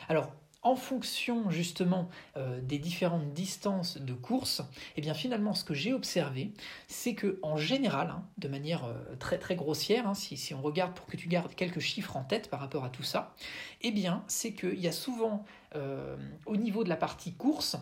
Alors, 0.10 0.34
en 0.64 0.76
fonction 0.76 1.50
justement 1.50 2.10
euh, 2.38 2.62
des 2.62 2.80
différentes 2.80 3.34
distances 3.34 3.98
de 3.98 4.14
course, 4.14 4.62
eh 4.96 5.02
bien 5.02 5.14
finalement 5.14 5.54
ce 5.54 5.64
que 5.64 5.74
j'ai 5.74 5.94
observé, 5.94 6.54
c'est 6.88 7.14
que 7.14 7.40
en 7.44 7.58
général, 7.58 8.10
hein, 8.10 8.24
de 8.38 8.48
manière 8.48 8.86
euh, 8.86 9.16
très 9.20 9.38
très 9.38 9.56
grossière, 9.56 10.08
hein, 10.08 10.14
si, 10.14 10.54
on 10.54 10.62
regarde 10.62 10.94
pour 10.94 11.06
que 11.06 11.18
tu 11.18 11.28
gardes 11.28 11.54
quelques 11.54 11.80
chiffres 11.80 12.16
en 12.16 12.24
tête 12.24 12.50
par 12.50 12.60
rapport 12.60 12.86
à 12.86 12.90
tout 12.90 13.04
ça, 13.04 13.36
eh 13.82 13.92
bien 13.92 14.24
c'est 14.28 14.54
qu'il 14.54 14.80
y 14.80 14.88
a 14.88 14.94
souvent 14.94 15.46
euh, 15.76 16.16
au 16.46 16.56
niveau 16.56 16.84
de 16.84 16.90
la 16.90 16.98
partie 16.98 17.34
course, 17.34 17.76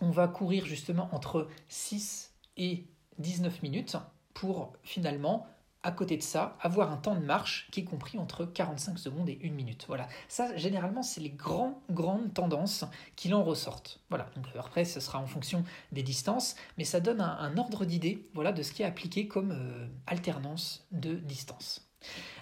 on 0.00 0.10
va 0.10 0.28
courir 0.28 0.66
justement 0.66 1.08
entre 1.12 1.48
6 1.68 2.34
et 2.56 2.86
19 3.18 3.62
minutes 3.62 3.96
pour 4.34 4.72
finalement, 4.82 5.46
à 5.82 5.92
côté 5.92 6.16
de 6.16 6.22
ça, 6.22 6.56
avoir 6.60 6.92
un 6.92 6.96
temps 6.96 7.14
de 7.14 7.24
marche 7.24 7.68
qui 7.70 7.80
est 7.80 7.84
compris 7.84 8.18
entre 8.18 8.44
45 8.44 8.98
secondes 8.98 9.28
et 9.28 9.38
1 9.42 9.50
minute. 9.50 9.84
Voilà, 9.88 10.08
ça 10.28 10.54
généralement 10.56 11.02
c'est 11.02 11.20
les 11.20 11.30
grandes, 11.30 11.74
grandes 11.90 12.34
tendances 12.34 12.84
qui 13.16 13.32
en 13.32 13.42
ressortent. 13.42 14.00
Voilà, 14.10 14.26
donc 14.36 14.46
après 14.58 14.84
ce 14.84 15.00
sera 15.00 15.18
en 15.18 15.26
fonction 15.26 15.64
des 15.92 16.02
distances, 16.02 16.56
mais 16.76 16.84
ça 16.84 17.00
donne 17.00 17.20
un, 17.20 17.56
ordre 17.56 17.84
d'idée 17.84 18.28
voilà, 18.34 18.52
de 18.52 18.62
ce 18.62 18.72
qui 18.72 18.82
est 18.82 18.86
appliqué 18.86 19.26
comme 19.26 19.52
euh, 19.52 19.86
alternance 20.06 20.86
de 20.92 21.14
distance. 21.14 21.90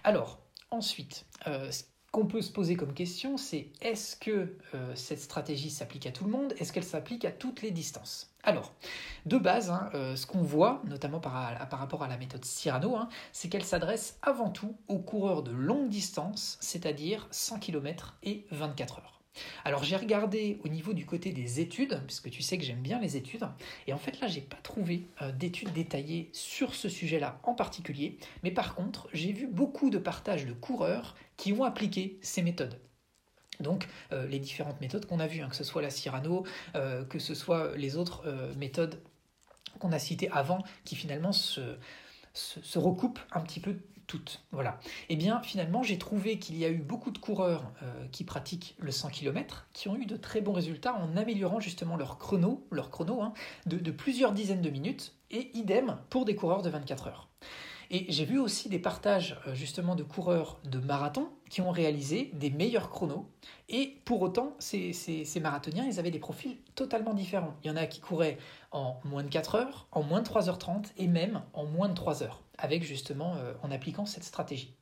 Alors, 0.04 0.40
ensuite, 0.70 1.26
euh, 1.46 1.70
qu'on 2.12 2.26
peut 2.26 2.42
se 2.42 2.50
poser 2.50 2.76
comme 2.76 2.94
question, 2.94 3.36
c'est 3.36 3.72
est-ce 3.80 4.16
que 4.16 4.56
euh, 4.74 4.94
cette 4.94 5.20
stratégie 5.20 5.70
s'applique 5.70 6.06
à 6.06 6.12
tout 6.12 6.24
le 6.24 6.30
monde? 6.30 6.54
Est-ce 6.58 6.72
qu'elle 6.72 6.84
s'applique 6.84 7.24
à 7.24 7.32
toutes 7.32 7.62
les 7.62 7.70
distances? 7.70 8.34
Alors, 8.48 8.72
de 9.26 9.36
base, 9.36 9.68
hein, 9.68 9.90
euh, 9.92 10.16
ce 10.16 10.24
qu'on 10.26 10.40
voit, 10.40 10.80
notamment 10.86 11.20
par, 11.20 11.34
rapport 11.70 12.02
à 12.02 12.08
la 12.08 12.16
méthode 12.16 12.46
Cyrano, 12.46 12.96
hein, 12.96 13.10
c'est 13.30 13.50
qu'elle 13.50 13.62
s'adresse 13.62 14.18
avant 14.22 14.48
tout 14.48 14.74
aux 14.88 15.00
coureurs 15.00 15.42
de 15.42 15.50
longue 15.50 15.90
distance, 15.90 16.56
c'est-à-dire 16.62 17.28
100 17.30 17.58
km 17.58 18.16
et 18.22 18.46
24 18.50 19.00
heures. 19.00 19.20
Alors 19.66 19.84
j'ai 19.84 19.96
regardé 19.96 20.62
au 20.64 20.68
niveau 20.68 20.94
du 20.94 21.04
côté 21.04 21.32
des 21.32 21.60
études, 21.60 22.00
puisque 22.06 22.30
tu 22.30 22.40
sais 22.40 22.56
que 22.56 22.64
j'aime 22.64 22.80
bien 22.80 22.98
les 22.98 23.18
études, 23.18 23.46
et 23.86 23.92
en 23.92 23.98
fait 23.98 24.18
là 24.18 24.28
j'ai 24.28 24.40
pas 24.40 24.56
trouvé 24.62 25.06
euh, 25.20 25.30
d'études 25.30 25.74
détaillées 25.74 26.30
sur 26.32 26.74
ce 26.74 26.88
sujet-là 26.88 27.38
en 27.42 27.52
particulier, 27.52 28.16
mais 28.42 28.50
par 28.50 28.74
contre 28.74 29.10
j'ai 29.12 29.34
vu 29.34 29.46
beaucoup 29.46 29.90
de 29.90 29.98
partages 29.98 30.46
de 30.46 30.54
coureurs 30.54 31.16
qui 31.36 31.52
ont 31.52 31.64
appliqué 31.64 32.18
ces 32.22 32.40
méthodes. 32.40 32.80
Donc 33.60 33.88
les 34.12 34.38
différentes 34.38 34.80
méthodes 34.80 35.06
qu'on 35.06 35.20
a 35.20 35.26
vues, 35.26 35.40
hein, 35.40 35.48
que 35.48 35.56
ce 35.56 35.64
soit 35.64 35.82
la 35.82 35.90
Cyrano, 35.90 36.44
que 36.74 37.18
ce 37.18 37.34
soit 37.34 37.76
les 37.76 37.96
autres 37.96 38.24
méthodes 38.56 39.00
qu'on 39.78 39.92
a 39.92 39.98
citées 39.98 40.30
avant, 40.30 40.62
qui 40.84 40.96
finalement 40.96 41.32
se, 41.32 41.60
recoupent 42.76 43.20
un 43.32 43.40
petit 43.40 43.60
peu 43.60 43.76
toutes. 44.06 44.42
Voilà. 44.52 44.78
Et 45.08 45.14
eh 45.14 45.16
bien 45.16 45.42
finalement, 45.42 45.82
j'ai 45.82 45.98
trouvé 45.98 46.38
qu'il 46.38 46.56
y 46.56 46.64
a 46.64 46.70
eu 46.70 46.78
beaucoup 46.78 47.10
de 47.10 47.18
coureurs 47.18 47.72
qui 48.12 48.24
pratiquent 48.24 48.76
le 48.78 48.90
100 48.90 49.10
km 49.10 49.66
qui 49.72 49.88
ont 49.88 49.96
eu 49.96 50.06
de 50.06 50.16
très 50.16 50.40
bons 50.40 50.52
résultats 50.52 50.94
en 50.94 51.16
améliorant 51.16 51.60
justement 51.60 51.96
leur 51.96 52.18
chrono, 52.18 52.66
leur 52.70 52.90
chrono 52.90 53.22
hein, 53.22 53.34
de, 53.66 53.76
de, 53.76 53.90
plusieurs 53.90 54.32
dizaines 54.32 54.62
de 54.62 54.70
minutes, 54.70 55.14
et 55.30 55.50
idem 55.56 55.98
pour 56.10 56.24
des 56.24 56.34
coureurs 56.34 56.62
de 56.62 56.70
24 56.70 57.08
heures. 57.08 57.28
Et 57.90 58.06
j'ai 58.10 58.24
vu 58.24 58.38
aussi 58.38 58.68
des 58.68 58.78
partages 58.78 59.38
euh, 59.46 59.54
justement 59.54 59.94
de 59.94 60.02
coureurs 60.02 60.60
de 60.64 60.78
marathon 60.78 61.30
qui 61.48 61.60
ont 61.60 61.70
réalisé 61.70 62.30
des 62.34 62.50
meilleurs 62.50 62.90
chronos. 62.90 63.30
Et 63.68 64.00
pour 64.04 64.22
autant, 64.22 64.56
ces, 64.58 64.92
marathoniens, 65.40 65.84
ils 65.84 65.98
avaient 65.98 66.10
des 66.10 66.18
profils 66.18 66.56
totalement 66.74 67.14
différents. 67.14 67.54
Il 67.62 67.68
y 67.68 67.70
en 67.70 67.76
a 67.76 67.86
qui 67.86 68.00
couraient 68.00 68.38
en 68.70 69.00
moins 69.04 69.22
de 69.22 69.28
4 69.28 69.54
heures, 69.54 69.88
en 69.92 70.02
moins 70.02 70.20
de 70.20 70.28
3h30 70.28 70.86
et 70.96 71.06
même 71.06 71.42
en 71.52 71.64
moins 71.64 71.88
de 71.88 71.94
3 71.94 72.22
heures, 72.22 72.42
avec 72.58 72.82
justement 72.82 73.34
euh, 73.36 73.54
en 73.62 73.70
appliquant 73.70 74.06
cette 74.06 74.24
stratégie. 74.24 74.74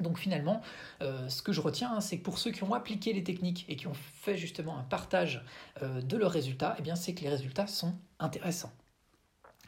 Donc 0.00 0.18
finalement, 0.18 0.62
euh, 1.02 1.28
ce 1.28 1.42
que 1.42 1.52
je 1.52 1.60
retiens, 1.60 1.92
hein, 1.94 2.00
c'est 2.00 2.18
que 2.18 2.22
pour 2.22 2.38
ceux 2.38 2.50
qui 2.50 2.64
ont 2.64 2.72
appliqué 2.72 3.12
les 3.12 3.22
techniques 3.22 3.66
et 3.68 3.76
qui 3.76 3.86
ont 3.86 3.94
fait 3.94 4.38
justement 4.38 4.78
un 4.78 4.84
partage 4.84 5.44
de 5.82 6.16
leurs 6.16 6.30
résultats, 6.30 6.74
eh 6.78 6.82
bien 6.82 6.96
c'est 6.96 7.14
que 7.14 7.20
les 7.20 7.28
résultats 7.28 7.66
sont 7.66 7.94
intéressants. 8.18 8.72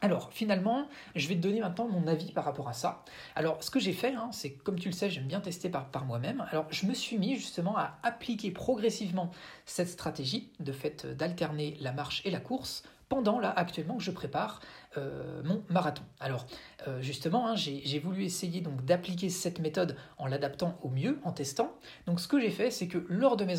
Alors, 0.05 0.29
finalement, 0.31 0.85
je 1.15 1.27
vais 1.27 1.33
te 1.33 1.39
donner 1.39 1.61
maintenant 1.61 1.87
mon 1.87 2.05
avis 2.05 2.31
par 2.31 2.45
rapport 2.45 2.69
à 2.69 2.73
ça. 2.73 3.03
Alors, 3.35 3.63
ce 3.63 3.71
que 3.71 3.79
j'ai 3.79 3.91
fait, 3.91 4.13
hein, 4.13 4.29
c'est 4.31 4.51
comme 4.51 4.77
tu 4.77 4.87
le 4.87 4.93
sais, 4.93 5.09
j'aime 5.09 5.25
bien 5.25 5.39
tester 5.39 5.67
par, 5.67 6.05
moi-même. 6.05 6.45
Alors, 6.51 6.67
je 6.69 6.85
me 6.85 6.93
suis 6.93 7.17
mis 7.17 7.33
justement 7.33 7.75
à 7.75 7.97
appliquer 8.03 8.51
progressivement 8.51 9.31
cette 9.65 9.89
stratégie 9.89 10.51
de 10.59 10.71
fait 10.71 11.07
d'alterner 11.07 11.75
la 11.79 11.91
marche 11.91 12.21
et 12.23 12.29
la 12.29 12.39
course 12.39 12.83
pendant 13.09 13.39
là 13.39 13.51
actuellement 13.55 13.97
que 13.97 14.03
je 14.03 14.11
prépare 14.11 14.61
euh, 14.97 15.41
mon 15.43 15.63
marathon. 15.69 16.03
Alors 16.19 16.45
euh, 16.87 17.01
justement, 17.01 17.47
hein, 17.47 17.55
j'ai 17.55 17.99
voulu 17.99 18.25
essayer 18.25 18.61
donc 18.61 18.85
d'appliquer 18.85 19.29
cette 19.29 19.59
méthode 19.59 19.95
en 20.19 20.27
l'adaptant 20.27 20.77
au 20.83 20.89
mieux, 20.89 21.19
en 21.23 21.31
testant. 21.31 21.73
Donc 22.05 22.19
ce 22.19 22.27
que 22.27 22.39
j'ai 22.39 22.51
fait, 22.51 22.69
c'est 22.69 22.87
que 22.87 23.03
lors 23.09 23.37
de 23.37 23.45
mes, 23.45 23.55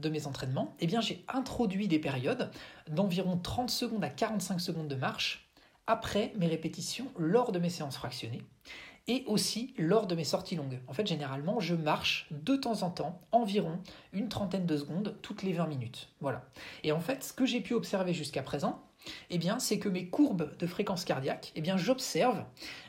de 0.00 0.08
mes 0.08 0.26
entraînements, 0.26 0.74
eh 0.80 0.86
bien 0.86 1.02
j'ai 1.02 1.24
introduit 1.28 1.88
des 1.88 1.98
périodes 1.98 2.50
d'environ 2.88 3.38
30 3.38 3.68
secondes 3.68 4.04
à 4.04 4.10
45 4.10 4.60
secondes 4.60 4.88
de 4.88 4.96
marche 4.96 5.43
après 5.86 6.32
mes 6.36 6.46
répétitions 6.46 7.10
lors 7.18 7.52
de 7.52 7.58
mes 7.58 7.70
séances 7.70 7.96
fractionnées 7.96 8.42
et 9.06 9.24
aussi 9.26 9.74
lors 9.76 10.06
de 10.06 10.14
mes 10.14 10.24
sorties 10.24 10.56
longues. 10.56 10.80
En 10.86 10.94
fait, 10.94 11.06
généralement, 11.06 11.60
je 11.60 11.74
marche 11.74 12.26
de 12.30 12.56
temps 12.56 12.82
en 12.82 12.90
temps, 12.90 13.20
environ 13.32 13.78
une 14.12 14.28
trentaine 14.28 14.64
de 14.64 14.76
secondes 14.76 15.16
toutes 15.20 15.42
les 15.42 15.52
20 15.52 15.66
minutes. 15.66 16.08
Voilà. 16.20 16.44
Et 16.82 16.92
en 16.92 17.00
fait, 17.00 17.22
ce 17.22 17.32
que 17.32 17.44
j'ai 17.44 17.60
pu 17.60 17.74
observer 17.74 18.14
jusqu'à 18.14 18.42
présent, 18.42 18.82
eh 19.30 19.38
bien, 19.38 19.58
c'est 19.58 19.78
que 19.78 19.88
mes 19.88 20.08
courbes 20.08 20.56
de 20.56 20.66
fréquence 20.66 21.04
cardiaque, 21.04 21.52
eh 21.54 21.60
bien, 21.60 21.76
j'observe 21.76 22.44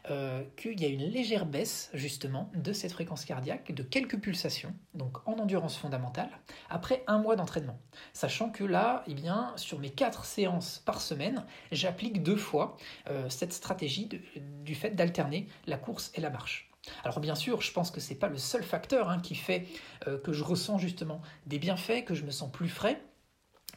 euh, 0.09 0.43
qu'il 0.57 0.79
y 0.79 0.85
a 0.85 0.87
une 0.87 1.03
légère 1.03 1.45
baisse 1.45 1.89
justement 1.93 2.51
de 2.55 2.73
cette 2.73 2.91
fréquence 2.91 3.25
cardiaque 3.25 3.73
de 3.73 3.83
quelques 3.83 4.19
pulsations, 4.19 4.73
donc 4.93 5.17
en 5.27 5.33
endurance 5.33 5.77
fondamentale, 5.77 6.29
après 6.69 7.03
un 7.07 7.17
mois 7.17 7.35
d'entraînement. 7.35 7.79
Sachant 8.13 8.49
que 8.49 8.63
là, 8.63 9.03
eh 9.07 9.13
bien, 9.13 9.53
sur 9.55 9.79
mes 9.79 9.89
quatre 9.89 10.25
séances 10.25 10.81
par 10.85 11.01
semaine, 11.01 11.45
j'applique 11.71 12.23
deux 12.23 12.35
fois 12.35 12.77
euh, 13.09 13.29
cette 13.29 13.53
stratégie 13.53 14.09
du 14.63 14.75
fait 14.75 14.91
d'alterner 14.91 15.47
la 15.67 15.77
course 15.77 16.11
et 16.15 16.21
la 16.21 16.29
marche. 16.29 16.69
Alors 17.03 17.19
bien 17.19 17.35
sûr, 17.35 17.61
je 17.61 17.71
pense 17.71 17.91
que 17.91 17.99
ce 17.99 18.11
n'est 18.11 18.19
pas 18.19 18.27
le 18.27 18.37
seul 18.37 18.63
facteur 18.63 19.09
hein, 19.09 19.19
qui 19.19 19.35
fait 19.35 19.67
euh, 20.07 20.17
que 20.19 20.33
je 20.33 20.43
ressens 20.43 20.77
justement 20.77 21.21
des 21.45 21.59
bienfaits, 21.59 22.05
que 22.05 22.13
je 22.13 22.23
me 22.23 22.31
sens 22.31 22.51
plus 22.51 22.69
frais, 22.69 23.01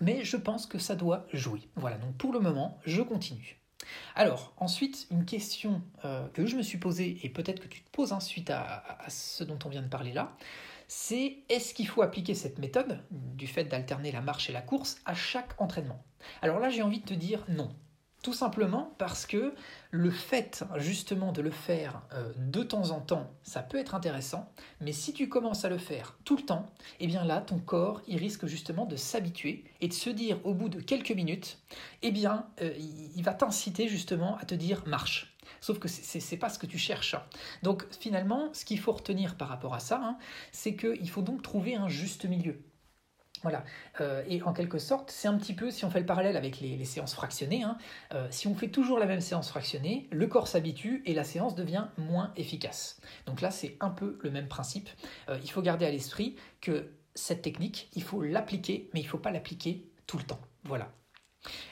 mais 0.01 0.25
je 0.25 0.37
pense 0.37 0.67
que 0.67 0.79
ça 0.79 0.95
doit 0.95 1.27
jouer. 1.33 1.61
Voilà, 1.77 1.99
donc 1.99 2.17
pour 2.17 2.33
le 2.33 2.41
moment, 2.41 2.79
je 2.85 3.03
continue. 3.03 3.59
Alors, 4.15 4.53
ensuite, 4.59 5.07
une 5.11 5.25
question 5.25 5.83
euh, 6.05 6.27
que 6.29 6.47
je 6.47 6.57
me 6.57 6.63
suis 6.63 6.79
posée, 6.79 7.19
et 7.23 7.29
peut-être 7.29 7.61
que 7.61 7.69
tu 7.69 7.83
te 7.83 7.91
poses 7.91 8.13
ensuite 8.13 8.51
à, 8.51 8.99
ce 9.09 9.45
dont 9.45 9.59
on 9.65 9.69
vient 9.69 9.83
de 9.83 9.89
parler 9.89 10.13
là, 10.13 10.37
c'est 10.89 11.39
est-ce 11.49 11.75
qu'il 11.75 11.87
faut 11.87 12.03
appliquer 12.03 12.35
cette 12.35 12.59
méthode, 12.59 13.03
du 13.11 13.47
fait 13.47 13.65
d'alterner 13.65 14.11
la 14.11 14.21
marche 14.21 14.49
et 14.49 14.53
la 14.53 14.63
course, 14.63 15.01
à 15.05 15.15
chaque 15.15 15.61
entraînement? 15.61 16.03
Alors 16.43 16.59
là, 16.59 16.71
j'ai 16.71 16.83
envie 16.83 17.01
de 17.01 17.07
te 17.07 17.15
dire 17.15 17.45
non. 17.49 17.75
Tout 18.23 18.33
simplement 18.33 18.95
parce 18.99 19.27
que 19.27 19.55
le 19.93 20.11
fait 20.11 20.65
justement 20.77 21.31
de 21.31 21.41
le 21.41 21.53
faire 21.53 22.03
euh, 22.13 22.33
de 22.37 22.65
temps 22.65 22.91
en 22.91 23.01
temps, 23.01 23.31
ça 23.45 23.63
peut 23.63 23.79
être 23.79 23.95
intéressant, 23.95 24.53
mais 24.81 24.91
si 24.93 25.13
tu 25.13 25.29
commences 25.29 25.65
à 25.65 25.69
le 25.69 25.79
faire 25.79 26.19
tout 26.25 26.37
le 26.37 26.43
temps, 26.43 26.67
eh 26.99 27.07
bien 27.07 27.25
là, 27.25 27.41
ton 27.41 27.59
corps, 27.59 28.03
il 28.09 28.19
risque 28.19 28.47
justement 28.47 28.87
de 28.87 28.97
s'habituer 28.97 29.65
et 29.81 29.87
de 29.87 29.93
se 29.93 30.11
dire 30.11 30.45
au 30.45 30.53
bout 30.53 30.69
de 30.69 30.81
quelques 30.81 31.13
minutes, 31.13 31.59
eh 32.03 32.11
bien, 32.11 32.47
euh, 32.61 32.75
il 32.77 33.23
va 33.23 33.35
t'inciter 33.35 33.87
justement 33.89 34.37
à 34.39 34.45
te 34.45 34.57
dire 34.57 34.83
marche. 34.87 35.37
Sauf 35.61 35.79
que 35.79 35.89
ce 35.89 36.19
n'est 36.19 36.39
pas 36.39 36.49
ce 36.49 36.59
que 36.59 36.67
tu 36.67 36.79
cherches. 36.79 37.17
Donc 37.63 37.87
finalement, 37.93 38.53
ce 38.53 38.65
qu'il 38.65 38.81
faut 38.81 38.93
retenir 38.93 39.37
par 39.37 39.49
rapport 39.49 39.75
à 39.75 39.81
ça, 39.81 40.01
hein, 40.03 40.19
c'est 40.53 40.75
qu'il 40.75 41.09
faut 41.09 41.23
donc 41.23 41.43
trouver 41.43 41.77
un 41.77 41.89
juste 41.89 42.25
milieu. 42.27 42.61
Voilà. 43.43 43.65
Euh, 44.01 44.23
et 44.29 44.43
en 44.43 44.53
quelque 44.53 44.79
sorte, 44.79 45.11
c'est 45.11 45.29
un 45.29 45.37
petit 45.39 45.55
peu, 45.55 45.71
si 45.71 45.85
on 45.85 45.91
fait 45.91 46.01
le 46.01 46.07
parallèle 46.07 46.37
avec 46.37 46.61
les, 46.61 46.85
séances 46.85 47.15
fractionnées, 47.15 47.63
hein, 47.63 47.77
euh, 48.15 48.27
si 48.31 48.47
on 48.47 48.55
fait 48.55 48.69
toujours 48.69 48.99
la 48.99 49.07
même 49.07 49.21
séance 49.21 49.49
fractionnée, 49.49 50.09
le 50.11 50.27
corps 50.27 50.49
s'habitue 50.49 51.03
et 51.07 51.15
la 51.15 51.25
séance 51.25 51.55
devient 51.55 51.87
moins 51.97 52.33
efficace. 52.37 53.01
Donc 53.27 53.41
là, 53.41 53.51
c'est 53.51 53.77
un 53.81 53.91
peu 53.91 54.19
le 54.23 54.31
même 54.31 54.49
principe. 54.49 54.89
Euh, 55.29 55.39
il 55.43 55.51
faut 55.51 55.63
garder 55.63 55.87
à 55.87 55.91
l'esprit 55.91 56.37
que 56.61 56.91
cette 57.15 57.43
technique, 57.43 57.89
il 57.95 58.03
faut 58.03 58.23
l'appliquer, 58.23 58.91
mais 58.95 59.01
il 59.01 59.05
ne 59.05 59.09
faut 59.09 59.19
pas 59.19 59.31
l'appliquer 59.31 59.85
tout 60.07 60.19
le 60.19 60.25
temps. 60.25 60.41
Voilà. 60.65 60.93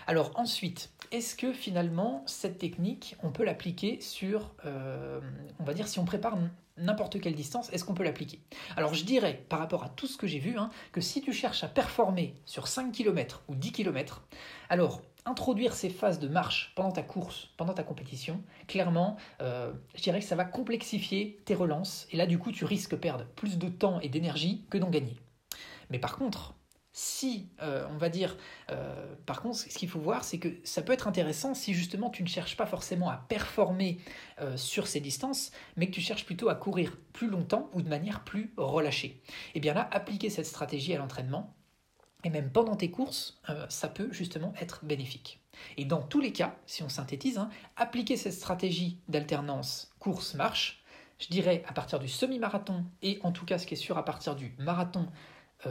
Alors 0.07 0.33
ensuite, 0.37 0.91
est-ce 1.11 1.35
que 1.35 1.53
finalement 1.53 2.23
cette 2.27 2.59
technique, 2.59 3.17
on 3.23 3.31
peut 3.31 3.45
l'appliquer 3.45 4.01
sur, 4.01 4.55
on 4.65 5.65
va 5.65 5.75
dire, 5.75 5.89
si 5.89 5.99
on 5.99 6.05
prépare 6.05 6.37
n'importe 6.77 7.21
quelle 7.21 7.35
distance, 7.35 7.73
est-ce 7.73 7.85
qu'on 7.85 7.95
peut 7.95 8.05
l'appliquer? 8.05 8.41
Alors 8.77 8.95
je 8.95 9.05
dirais, 9.05 9.45
par 9.49 9.59
rapport 9.59 9.85
à 9.85 9.89
tout 9.89 10.07
ce 10.07 10.17
que 10.17 10.27
j'ai 10.27 10.39
vu, 10.39 10.57
hein, 10.59 10.71
que 10.93 11.01
si 11.01 11.21
tu 11.21 11.33
cherches 11.33 11.65
à 11.65 11.69
performer 11.69 12.35
sur 12.45 12.69
5 12.69 12.93
km 12.93 13.43
ou 13.49 13.55
10 13.55 13.73
km, 13.73 14.23
alors 14.69 15.03
introduire 15.25 15.75
ces 15.75 15.91
phases 15.91 16.21
de 16.21 16.29
marche 16.29 16.73
pendant 16.77 16.93
ta 16.93 17.03
course, 17.03 17.49
pendant 17.57 17.75
ta 17.75 17.83
compétition, 17.83 18.43
clairement, 18.69 19.17
euh, 19.43 19.73
je 19.95 20.03
dirais 20.03 20.21
que 20.21 20.27
ça 20.27 20.37
va 20.37 20.45
complexifier 20.45 21.41
tes 21.45 21.55
relances, 21.55 22.07
et 22.13 22.17
là 22.17 22.27
du 22.27 22.39
coup 22.39 22.53
tu 22.53 22.65
risques 22.65 22.93
de 22.93 22.97
perdre 22.97 23.27
plus 23.35 23.59
de 23.59 23.69
temps 23.69 24.01
et 24.01 24.09
d'énergie 24.09 24.65
que 24.71 24.79
d'en 24.79 24.91
gagner. 24.91 25.17
Mais 25.91 25.99
par 25.99 26.17
contre, 26.17 26.55
si, 26.99 27.51
euh, 27.61 27.87
on 27.91 27.99
va 27.99 28.09
dire, 28.09 28.39
euh, 28.71 29.15
par 29.27 29.43
contre, 29.43 29.59
ce 29.59 29.67
qu'il 29.67 29.87
faut 29.87 30.01
voir, 30.01 30.25
c'est 30.25 30.39
que 30.39 30.49
ça 30.65 30.81
peut 30.81 30.95
être 30.95 31.07
intéressant 31.07 31.53
si 31.53 31.75
justement 31.75 32.09
tu 32.09 32.23
ne 32.23 32.29
cherches 32.29 32.57
pas 32.57 32.65
forcément 32.65 33.11
à 33.11 33.19
performer 33.19 33.99
euh, 34.41 34.57
sur 34.57 34.87
ces 34.87 35.01
distances, 35.01 35.51
mais 35.77 35.89
que 35.89 35.93
tu 35.93 36.01
cherches 36.01 36.25
plutôt 36.25 36.49
à 36.49 36.55
courir 36.55 36.97
plus 37.13 37.29
longtemps 37.29 37.69
ou 37.75 37.83
de 37.83 37.89
manière 37.91 38.25
plus 38.25 38.55
relâchée. 38.57 39.21
Et 39.29 39.57
eh 39.57 39.61
bien 39.61 39.75
là, 39.75 39.87
appliquer 39.93 40.31
cette 40.31 40.47
stratégie 40.47 40.95
à 40.95 40.99
l'entraînement, 40.99 41.55
et 42.25 42.31
même 42.31 42.51
pendant 42.51 42.77
tes 42.77 42.91
courses, 42.91 43.43
ça 43.69 43.89
peut 43.89 44.09
justement 44.11 44.55
être 44.59 44.83
bénéfique. 44.83 45.41
Et 45.77 45.85
dans 45.85 46.01
tous 46.01 46.23
les 46.23 46.33
cas, 46.33 46.57
si 46.65 46.83
on 46.83 46.89
synthétise, 46.89 47.37
hein, 47.37 47.51
appliquer 47.77 48.17
cette 48.17 48.33
stratégie 48.33 48.99
d'alternance 49.09 49.93
course-marche, 49.99 50.83
je 51.19 51.29
dirais 51.29 51.63
à 51.69 51.73
partir 51.75 51.99
du 51.99 52.09
semi-marathon, 52.09 52.87
et 53.03 53.19
en 53.23 53.33
tout 53.33 53.45
cas 53.45 53.59
ce 53.59 53.67
qui 53.67 53.75
est 53.75 53.77
sûr 53.77 53.99
à 53.99 54.05
partir 54.05 54.35
du 54.35 54.55
marathon 54.59 55.07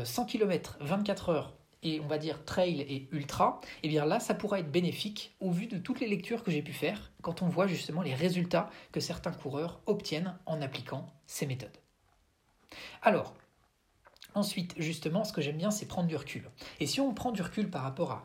100 0.03 0.25
km, 0.25 0.77
24 0.81 1.29
heures 1.29 1.53
et 1.85 1.99
on 1.99 2.07
va 2.07 2.17
dire 2.17 2.43
trail 2.45 2.81
et 2.81 3.07
ultra, 3.11 3.61
et 3.63 3.67
eh 3.83 3.89
bien 3.89 4.05
là, 4.05 4.19
ça 4.19 4.33
pourra 4.33 4.59
être 4.59 4.71
bénéfique 4.71 5.35
au 5.39 5.51
vu 5.51 5.67
de 5.67 5.77
toutes 5.77 5.99
les 5.99 6.07
lectures 6.07 6.43
que 6.43 6.49
j'ai 6.49 6.63
pu 6.63 6.73
faire 6.73 7.11
quand 7.21 7.43
on 7.43 7.47
voit 7.47 7.67
justement 7.67 8.01
les 8.01 8.15
résultats 8.15 8.69
que 8.91 8.99
certains 8.99 9.31
coureurs 9.31 9.79
obtiennent 9.85 10.35
en 10.47 10.61
appliquant 10.61 11.05
ces 11.27 11.45
méthodes. 11.45 11.77
Alors, 13.03 13.35
ensuite, 14.33 14.73
justement, 14.77 15.23
ce 15.23 15.31
que 15.31 15.41
j'aime 15.41 15.57
bien, 15.57 15.69
c'est 15.69 15.85
prendre 15.85 16.07
du 16.07 16.15
recul. 16.15 16.49
Et 16.79 16.87
si 16.87 16.99
on 17.01 17.13
prend 17.13 17.31
du 17.31 17.43
recul 17.43 17.69
par 17.69 17.83
rapport 17.83 18.11
à 18.11 18.23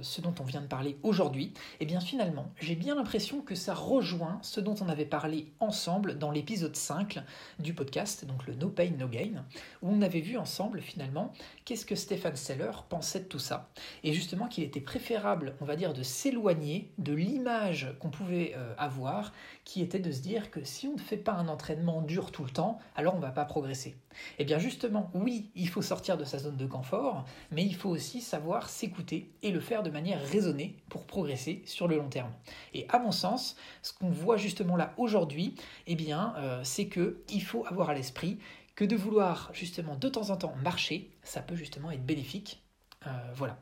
ce 0.00 0.20
dont 0.20 0.34
on 0.40 0.44
vient 0.44 0.60
de 0.60 0.66
parler 0.66 0.96
aujourd'hui, 1.02 1.46
et 1.46 1.52
eh 1.80 1.86
bien 1.86 2.00
finalement, 2.00 2.50
j'ai 2.60 2.74
bien 2.74 2.94
l'impression 2.94 3.42
que 3.42 3.54
ça 3.54 3.74
rejoint 3.74 4.38
ce 4.42 4.60
dont 4.60 4.74
on 4.80 4.88
avait 4.88 5.04
parlé 5.04 5.52
ensemble 5.60 6.18
dans 6.18 6.30
l'épisode 6.30 6.76
5 6.76 7.18
du 7.58 7.74
podcast, 7.74 8.24
donc 8.24 8.46
le 8.46 8.54
No 8.54 8.68
Pain 8.68 8.90
No 8.98 9.08
Gain, 9.08 9.44
où 9.82 9.90
on 9.90 10.02
avait 10.02 10.20
vu 10.20 10.36
ensemble 10.36 10.80
finalement 10.80 11.32
qu'est-ce 11.64 11.84
que 11.84 11.96
Stéphane 11.96 12.36
Seller 12.36 12.70
pensait 12.88 13.20
de 13.20 13.24
tout 13.24 13.38
ça, 13.38 13.68
et 14.04 14.12
justement 14.12 14.48
qu'il 14.48 14.64
était 14.64 14.80
préférable, 14.80 15.54
on 15.60 15.64
va 15.64 15.76
dire, 15.76 15.92
de 15.92 16.02
s'éloigner 16.02 16.90
de 16.98 17.12
l'image 17.12 17.94
qu'on 17.98 18.10
pouvait 18.10 18.54
euh, 18.56 18.74
avoir, 18.78 19.32
qui 19.64 19.82
était 19.82 19.98
de 19.98 20.10
se 20.12 20.20
dire 20.20 20.50
que 20.50 20.64
si 20.64 20.86
on 20.86 20.94
ne 20.94 21.00
fait 21.00 21.16
pas 21.16 21.32
un 21.32 21.48
entraînement 21.48 22.02
dur 22.02 22.32
tout 22.32 22.44
le 22.44 22.50
temps, 22.50 22.78
alors 22.96 23.14
on 23.14 23.18
ne 23.18 23.22
va 23.22 23.32
pas 23.32 23.44
progresser. 23.44 23.96
Et 24.38 24.42
eh 24.42 24.44
bien 24.44 24.58
justement, 24.58 25.10
oui, 25.14 25.50
il 25.54 25.68
faut 25.68 25.82
sortir 25.82 26.16
de 26.16 26.24
sa 26.24 26.38
zone 26.38 26.56
de 26.56 26.66
confort, 26.66 27.24
mais 27.50 27.64
il 27.64 27.74
faut 27.74 27.90
aussi 27.90 28.20
savoir 28.20 28.68
s'écouter 28.68 29.30
et 29.42 29.50
le 29.50 29.57
faire 29.60 29.82
de 29.82 29.90
manière 29.90 30.20
raisonnée 30.22 30.76
pour 30.88 31.06
progresser 31.06 31.62
sur 31.66 31.88
le 31.88 31.96
long 31.96 32.08
terme. 32.08 32.32
Et 32.74 32.86
à 32.88 32.98
mon 32.98 33.12
sens, 33.12 33.56
ce 33.82 33.92
qu'on 33.92 34.10
voit 34.10 34.36
justement 34.36 34.76
là 34.76 34.94
aujourd'hui, 34.96 35.54
eh 35.86 35.94
bien, 35.94 36.34
euh, 36.36 36.60
c'est 36.64 36.86
que 36.86 37.22
il 37.30 37.42
faut 37.42 37.64
avoir 37.66 37.90
à 37.90 37.94
l'esprit 37.94 38.38
que 38.74 38.84
de 38.84 38.96
vouloir 38.96 39.50
justement 39.52 39.96
de 39.96 40.08
temps 40.08 40.30
en 40.30 40.36
temps 40.36 40.54
marcher, 40.62 41.10
ça 41.22 41.42
peut 41.42 41.56
justement 41.56 41.90
être 41.90 42.04
bénéfique. 42.04 42.62
Euh, 43.06 43.10
voilà. 43.34 43.58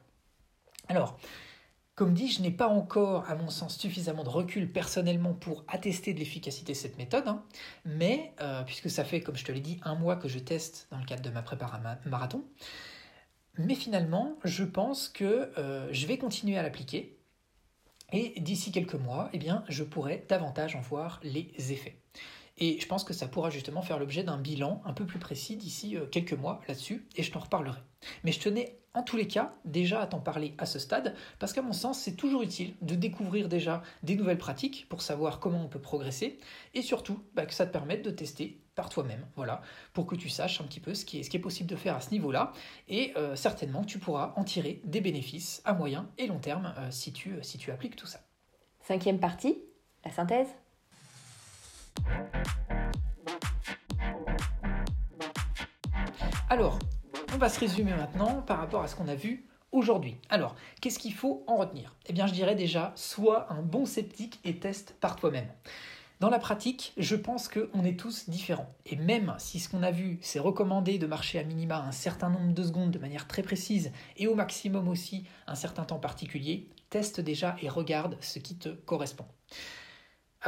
Alors, 0.89 1.19
comme 1.97 2.13
dit, 2.13 2.29
je 2.29 2.43
n'ai 2.43 2.51
pas 2.51 2.69
encore, 2.69 3.25
à 3.31 3.35
mon 3.35 3.49
sens, 3.49 3.79
suffisamment 3.79 4.23
de 4.23 4.29
recul 4.29 4.71
personnellement 4.71 5.33
pour 5.33 5.65
attester 5.67 6.13
de 6.13 6.19
l'efficacité 6.19 6.73
de 6.73 6.77
cette 6.77 6.99
méthode, 6.99 7.27
hein. 7.27 7.43
mais 7.87 8.35
euh, 8.43 8.63
puisque 8.65 8.91
ça 8.91 9.03
fait, 9.03 9.23
comme 9.23 9.37
je 9.37 9.45
te 9.47 9.51
l'ai 9.51 9.61
dit, 9.61 9.81
un 9.83 9.95
mois 9.95 10.17
que 10.17 10.29
je 10.29 10.39
teste 10.39 10.89
dans 10.91 10.99
le 10.99 11.07
cadre 11.07 11.23
de 11.23 11.31
ma 11.31 11.41
préparation 11.41 11.83
marathon, 12.05 12.45
mais 13.59 13.75
finalement, 13.75 14.37
je 14.45 14.65
pense 14.65 15.09
que 15.09 15.51
euh, 15.59 15.89
je 15.93 16.07
vais 16.07 16.19
continuer 16.19 16.59
à 16.59 16.63
l'appliquer, 16.63 17.19
et 18.13 18.39
d'ici 18.41 18.71
quelques 18.71 18.95
mois, 18.95 19.31
eh 19.33 19.39
bien, 19.39 19.65
je 19.69 19.83
pourrai 19.83 20.25
davantage 20.29 20.77
en 20.77 20.81
voir 20.81 21.21
les 21.23 21.51
effets. 21.73 22.01
Et 22.59 22.81
je 22.81 22.87
pense 22.87 23.05
que 23.05 23.13
ça 23.13 23.29
pourra 23.29 23.51
justement 23.51 23.83
faire 23.83 23.99
l'objet 23.99 24.23
d'un 24.23 24.39
bilan 24.39 24.81
un 24.87 24.93
peu 24.93 25.05
plus 25.05 25.19
précis 25.19 25.57
d'ici 25.57 25.97
euh, 25.97 26.07
quelques 26.07 26.33
mois 26.33 26.61
là-dessus, 26.69 27.07
et 27.17 27.23
je 27.23 27.31
t'en 27.31 27.41
reparlerai. 27.41 27.81
Mais 28.25 28.33
je 28.33 28.41
tenais 28.41 28.79
en 28.95 29.03
tous 29.03 29.17
les 29.17 29.29
cas 29.29 29.55
déjà 29.67 30.01
à 30.01 30.07
t'en 30.07 30.21
parler 30.21 30.55
à 30.57 30.65
ce 30.65 30.79
stade, 30.79 31.15
parce 31.39 31.53
qu'à 31.53 31.63
mon 31.63 31.75
sens, 31.75 31.99
c'est 31.99 32.17
toujours 32.17 32.43
utile 32.43 32.75
de 32.81 32.95
découvrir 32.95 33.49
déjà 33.49 33.83
des 34.03 34.17
nouvelles 34.17 34.39
pratiques 34.39 34.87
pour 34.89 35.03
savoir 35.03 35.39
comment 35.39 35.63
on 35.63 35.69
peut 35.69 35.81
progresser, 35.81 36.39
et 36.73 36.83
surtout 36.83 37.23
bah, 37.35 37.45
que 37.45 37.53
ça 37.53 37.67
te 37.67 37.73
permette 37.73 38.03
de 38.03 38.11
tester 38.11 38.63
par 38.77 38.91
toi-même, 38.91 39.27
voilà, 39.35 39.63
pour 39.95 40.07
que 40.07 40.15
tu 40.15 40.29
saches 40.29 40.61
un 40.61 40.65
petit 40.65 40.81
peu 40.81 40.95
ce 40.95 41.05
qui 41.05 41.19
est, 41.19 41.23
ce 41.25 41.31
qui 41.31 41.37
est 41.39 41.41
possible 41.41 41.69
de 41.69 41.75
faire 41.77 41.97
à 41.97 42.01
ce 42.01 42.11
niveau-là, 42.11 42.53
et 42.89 43.13
euh, 43.17 43.35
certainement 43.35 43.83
tu 43.83 43.99
pourras 43.99 44.35
en 44.37 44.45
tirer 44.45 44.81
des 44.85 45.01
bénéfices 45.01 45.63
à 45.65 45.73
moyen 45.75 46.09
et 46.19 46.27
long 46.29 46.39
terme 46.39 46.73
euh, 46.79 46.91
si, 46.91 47.13
tu, 47.13 47.39
si 47.43 47.59
tu 47.59 47.73
appliques 47.73 47.97
tout 47.97 48.07
ça. 48.07 48.21
Cinquième 48.83 49.19
partie, 49.19 49.59
la 50.05 50.13
synthèse. 50.13 50.49
Alors, 56.49 56.79
on 57.35 57.39
va 57.39 57.49
se 57.49 57.59
résumer 57.59 57.93
maintenant 57.93 58.43
par 58.43 58.59
rapport 58.59 58.83
à 58.83 58.89
ce 58.89 58.95
qu'on 58.95 59.09
a 59.09 59.15
vu 59.15 59.49
aujourd'hui. 59.73 60.19
Alors, 60.29 60.55
qu'est-ce 60.81 60.99
qu'il 60.99 61.15
faut 61.15 61.45
en 61.47 61.57
retenir? 61.57 61.97
Eh 62.07 62.13
bien, 62.13 62.27
je 62.27 62.33
dirais 62.33 62.55
déjà, 62.55 62.93
sois 62.95 63.53
un 63.53 63.63
bon 63.63 63.85
sceptique 63.87 64.39
et 64.45 64.59
teste 64.59 64.95
par 65.01 65.17
toi-même. 65.17 65.49
Dans 66.19 66.31
la 66.31 66.39
pratique, 66.39 66.95
je 66.97 67.15
pense 67.15 67.47
qu'on 67.47 67.85
est 67.85 67.99
tous 67.99 68.31
différents. 68.31 68.75
Et 68.87 68.97
même 68.97 69.35
si 69.39 69.61
ce 69.61 69.69
qu'on 69.69 69.83
a 69.83 69.91
vu, 69.91 70.19
c'est 70.23 70.39
recommandé 70.39 70.97
de 70.97 71.07
marcher 71.07 71.39
à 71.39 71.45
minima 71.45 71.83
un 71.83 71.93
certain 71.93 72.31
nombre 72.31 72.55
de 72.55 72.63
secondes 72.63 72.91
de 72.91 72.99
manière 72.99 73.29
très 73.29 73.43
précise 73.43 73.93
et 74.17 74.27
au 74.27 74.35
maximum 74.35 74.89
aussi 74.89 75.25
un 75.47 75.55
certain 75.55 75.85
temps 75.85 75.99
particulier, 75.99 76.71
teste 76.89 77.21
déjà 77.21 77.57
et 77.61 77.69
regarde 77.69 78.17
ce 78.23 78.39
qui 78.39 78.57
te 78.57 78.71
correspond. 78.71 79.27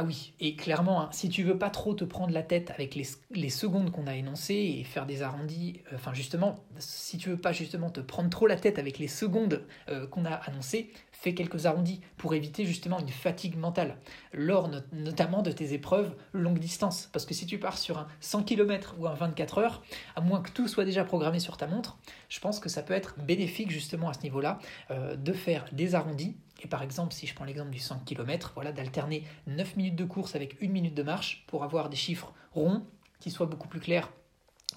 Ah 0.01 0.05
oui, 0.05 0.31
et 0.39 0.55
clairement, 0.55 1.01
hein, 1.01 1.09
si 1.11 1.27
tu 1.27 1.43
veux 1.43 1.57
pas 1.57 1.69
trop 1.69 1.93
te 1.93 2.05
prendre 2.05 2.33
la 2.33 2.41
tête 2.41 2.71
avec 2.71 2.95
les, 2.95 3.49
secondes 3.49 3.91
qu'on 3.91 4.07
a 4.07 4.15
énoncées 4.15 4.77
et 4.79 4.85
faire 4.85 5.05
des 5.05 5.23
arrondis, 5.23 5.81
euh, 5.91 5.95
enfin 5.95 6.13
justement, 6.13 6.55
si 6.77 7.17
tu 7.17 7.27
veux 7.27 7.37
pas 7.37 7.51
justement 7.51 7.89
te 7.89 7.99
prendre 7.99 8.29
trop 8.29 8.47
la 8.47 8.55
tête 8.55 8.79
avec 8.79 8.97
les 8.97 9.09
secondes 9.09 9.65
euh, 9.89 10.07
qu'on 10.07 10.23
a 10.23 10.31
annoncées, 10.31 10.93
fais 11.11 11.33
quelques 11.33 11.65
arrondis 11.65 11.99
pour 12.15 12.33
éviter 12.33 12.63
justement 12.63 12.97
une 12.97 13.09
fatigue 13.09 13.57
mentale, 13.57 13.97
lors 14.31 14.69
notamment 14.93 15.41
de 15.41 15.51
tes 15.51 15.73
épreuves 15.73 16.15
longue 16.31 16.59
distance. 16.59 17.09
Parce 17.11 17.25
que 17.25 17.33
si 17.33 17.45
tu 17.45 17.59
pars 17.59 17.77
sur 17.77 17.97
un 17.97 18.07
100 18.21 18.43
km 18.43 18.95
ou 18.99 19.07
un 19.07 19.15
24 19.15 19.57
heures, 19.57 19.83
à 20.15 20.21
moins 20.21 20.39
que 20.39 20.51
tout 20.51 20.69
soit 20.69 20.85
déjà 20.85 21.03
programmé 21.03 21.41
sur 21.41 21.57
ta 21.57 21.67
montre, 21.67 21.97
je 22.29 22.39
pense 22.39 22.61
que 22.61 22.69
ça 22.69 22.83
peut 22.83 22.93
être 22.93 23.19
bénéfique 23.19 23.69
justement 23.69 24.07
à 24.07 24.13
ce 24.13 24.21
niveau-là 24.21 24.59
euh, 24.91 25.17
de 25.17 25.33
faire 25.33 25.65
des 25.73 25.93
arrondis 25.93 26.37
et 26.61 26.67
par 26.67 26.83
exemple, 26.83 27.13
si 27.13 27.27
je 27.27 27.33
prends 27.33 27.45
l'exemple 27.45 27.71
du 27.71 27.79
100 27.79 27.99
km, 27.99 28.51
voilà, 28.55 28.71
d'alterner 28.71 29.23
9 29.47 29.77
minutes 29.77 29.95
de 29.95 30.05
course 30.05 30.35
avec 30.35 30.61
1 30.61 30.67
minute 30.67 30.93
de 30.93 31.03
marche 31.03 31.45
pour 31.47 31.63
avoir 31.63 31.89
des 31.89 31.95
chiffres 31.95 32.33
ronds 32.51 32.85
qui 33.19 33.31
soient 33.31 33.45
beaucoup 33.45 33.67
plus 33.67 33.79
clairs 33.79 34.09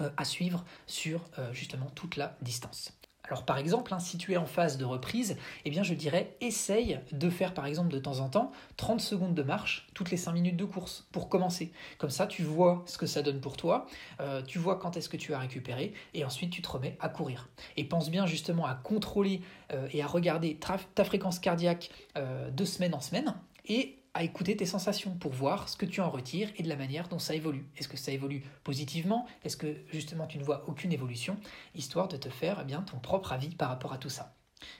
euh, 0.00 0.10
à 0.16 0.24
suivre 0.24 0.64
sur 0.86 1.28
euh, 1.38 1.52
justement 1.52 1.86
toute 1.94 2.16
la 2.16 2.36
distance. 2.40 2.92
Alors 3.32 3.46
par 3.46 3.56
exemple, 3.56 3.94
hein, 3.94 3.98
si 3.98 4.18
tu 4.18 4.34
es 4.34 4.36
en 4.36 4.44
phase 4.44 4.76
de 4.76 4.84
reprise, 4.84 5.38
eh 5.64 5.70
bien 5.70 5.82
je 5.82 5.94
dirais 5.94 6.36
essaye 6.42 7.00
de 7.12 7.30
faire 7.30 7.54
par 7.54 7.64
exemple 7.64 7.90
de 7.90 7.98
temps 7.98 8.20
en 8.20 8.28
temps 8.28 8.52
30 8.76 9.00
secondes 9.00 9.32
de 9.32 9.42
marche 9.42 9.88
toutes 9.94 10.10
les 10.10 10.18
5 10.18 10.32
minutes 10.32 10.58
de 10.58 10.66
course 10.66 11.08
pour 11.12 11.30
commencer. 11.30 11.72
Comme 11.96 12.10
ça, 12.10 12.26
tu 12.26 12.42
vois 12.42 12.82
ce 12.84 12.98
que 12.98 13.06
ça 13.06 13.22
donne 13.22 13.40
pour 13.40 13.56
toi, 13.56 13.86
euh, 14.20 14.42
tu 14.42 14.58
vois 14.58 14.76
quand 14.76 14.98
est-ce 14.98 15.08
que 15.08 15.16
tu 15.16 15.32
as 15.32 15.38
récupéré 15.38 15.94
et 16.12 16.26
ensuite 16.26 16.50
tu 16.50 16.60
te 16.60 16.68
remets 16.68 16.98
à 17.00 17.08
courir. 17.08 17.48
Et 17.78 17.84
pense 17.84 18.10
bien 18.10 18.26
justement 18.26 18.66
à 18.66 18.74
contrôler 18.74 19.40
euh, 19.72 19.88
et 19.92 20.02
à 20.02 20.06
regarder 20.06 20.58
ta, 20.58 21.04
fréquence 21.04 21.38
cardiaque 21.38 21.88
euh, 22.18 22.50
de 22.50 22.66
semaine 22.66 22.94
en 22.94 23.00
semaine 23.00 23.34
et 23.64 24.01
à 24.14 24.22
écouter 24.22 24.56
tes 24.56 24.66
sensations 24.66 25.14
pour 25.14 25.32
voir 25.32 25.68
ce 25.68 25.76
que 25.76 25.86
tu 25.86 26.00
en 26.00 26.10
retires 26.10 26.50
et 26.56 26.62
de 26.62 26.68
la 26.68 26.76
manière 26.76 27.08
dont 27.08 27.18
ça 27.18 27.34
évolue. 27.34 27.66
Est-ce 27.76 27.88
que 27.88 27.96
ça 27.96 28.12
évolue 28.12 28.44
positivement? 28.62 29.26
Est-ce 29.44 29.56
que 29.56 29.76
justement 29.90 30.26
tu 30.26 30.38
ne 30.38 30.44
vois 30.44 30.64
aucune 30.68 30.92
évolution? 30.92 31.36
Histoire 31.74 32.08
de 32.08 32.16
te 32.16 32.28
faire 32.28 32.58
eh 32.60 32.64
bien, 32.64 32.82
ton 32.82 32.98
propre 32.98 33.32
avis 33.32 33.54
par 33.54 33.68
rapport 33.68 33.92
à 33.92 33.98
tout 33.98 34.10
ça. 34.10 34.34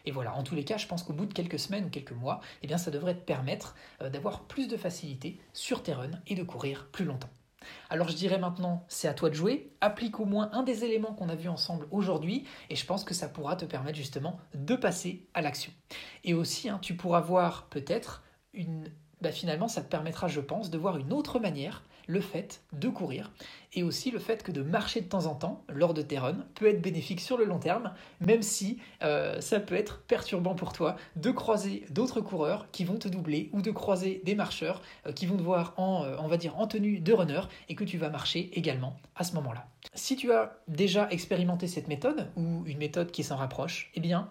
Et 0.05 0.11
voilà, 0.11 0.35
en 0.37 0.43
tous 0.43 0.55
les 0.55 0.65
cas, 0.65 0.77
je 0.77 0.87
pense 0.87 1.03
qu'au 1.03 1.13
bout 1.13 1.27
de 1.27 1.33
quelques 1.33 1.59
semaines 1.59 1.87
ou 1.87 1.91
quelques 1.91 2.13
mois, 2.13 2.41
eh 2.63 2.67
bien, 2.67 2.79
ça 2.79 2.91
devrait 2.91 3.15
te 3.15 3.25
permettre 3.25 3.75
euh, 4.01 4.11
d'avoir 4.11 4.45
plus 4.45 4.69
de 4.69 4.77
facilité 4.77 5.41
sur 5.53 5.83
tes 5.83 5.93
runs 5.93 6.21
et 6.27 6.35
de 6.35 6.43
courir 6.43 6.89
plus 6.93 7.05
longtemps. 7.05 7.31
Alors 7.91 8.09
je 8.09 8.17
dirais 8.17 8.39
maintenant, 8.39 8.85
c'est 8.89 9.07
à 9.07 9.15
toi 9.15 9.31
de 9.31 9.35
jouer, 9.35 9.73
applique 9.81 10.19
au 10.19 10.25
moins 10.25 10.51
un 10.53 10.65
des 10.65 10.85
éléments 10.85 11.15
qu'on 11.15 11.29
a 11.29 11.37
vus 11.37 11.49
ensemble 11.49 11.87
aujourd'hui, 11.93 12.45
et 12.71 12.77
je 12.77 12.85
pense 12.85 13.05
que 13.05 13.15
ça 13.15 13.29
pourra 13.29 13.55
te 13.55 13.65
permettre 13.65 13.97
justement 13.97 14.41
de 14.55 14.75
passer 14.75 15.29
à 15.33 15.43
l'action. 15.43 15.73
Et 16.25 16.35
aussi, 16.35 16.69
hein, 16.69 16.81
tu 16.83 16.97
pourras 16.97 17.21
voir 17.21 17.69
peut-être 17.69 18.25
une 18.53 18.91
bah, 19.23 19.33
finalement, 19.33 19.69
ça 19.69 19.83
te 19.83 19.89
permettra, 19.89 20.29
je 20.29 20.41
pense, 20.41 20.71
de 20.71 20.79
voir 20.79 20.97
une 20.99 21.13
autre 21.13 21.39
manière 21.39 21.83
le 22.07 22.21
fait 22.21 22.63
de 22.73 22.89
courir 22.89 23.31
et 23.75 23.83
aussi 23.83 24.11
le 24.11 24.19
fait 24.19 24.43
que 24.43 24.53
de 24.53 24.63
marcher 24.63 25.01
de 25.01 25.07
temps 25.07 25.27
en 25.27 25.35
temps 25.35 25.65
lors 25.69 25.95
de 25.95 26.03
tes 26.03 26.19
runs 26.19 26.45
peut 26.55 26.67
être 26.67 26.83
bénéfique 26.83 27.21
sur 27.21 27.39
le 27.39 27.45
long 27.45 27.59
terme, 27.59 27.93
même 28.21 28.43
si 28.43 28.79
euh, 29.03 29.41
ça 29.41 29.61
peut 29.61 29.75
être 29.75 30.03
perturbant 30.03 30.55
pour 30.55 30.73
toi 30.73 30.97
de 31.17 31.31
croiser 31.31 31.85
d'autres 31.91 32.21
coureurs 32.21 32.67
qui 32.73 32.85
vont 32.85 32.99
te 32.99 33.09
doubler 33.09 33.51
ou 33.53 33.63
de 33.63 33.71
croiser 33.71 34.21
des 34.25 34.35
marcheurs 34.35 34.83
euh, 35.07 35.13
qui 35.13 35.27
vont 35.27 35.37
te 35.37 35.43
voir 35.43 35.75
en, 35.77 36.05
euh, 36.05 36.17
on 36.19 36.29
va 36.29 36.37
dire, 36.37 36.59
en 36.59 36.67
tenue 36.67 36.99
de 37.01 37.13
runner 37.13 37.43
et 37.69 37.75
que 37.75 37.85
tu 37.85 37.99
vas 37.99 38.11
marcher 38.11 38.51
également 38.55 38.97
à 39.17 39.25
ce 39.25 39.35
moment-là. 39.35 39.67
Si 39.95 40.17
tu 40.17 40.33
as 40.33 40.59
déjà 40.69 41.09
expérimenté 41.11 41.67
cette 41.67 41.89
méthode 41.89 42.29
ou 42.37 42.65
une 42.67 42.79
méthode 42.79 43.11
qui 43.11 43.23
s'en 43.23 43.37
rapproche, 43.37 43.91
eh 43.95 44.01
bien, 44.01 44.31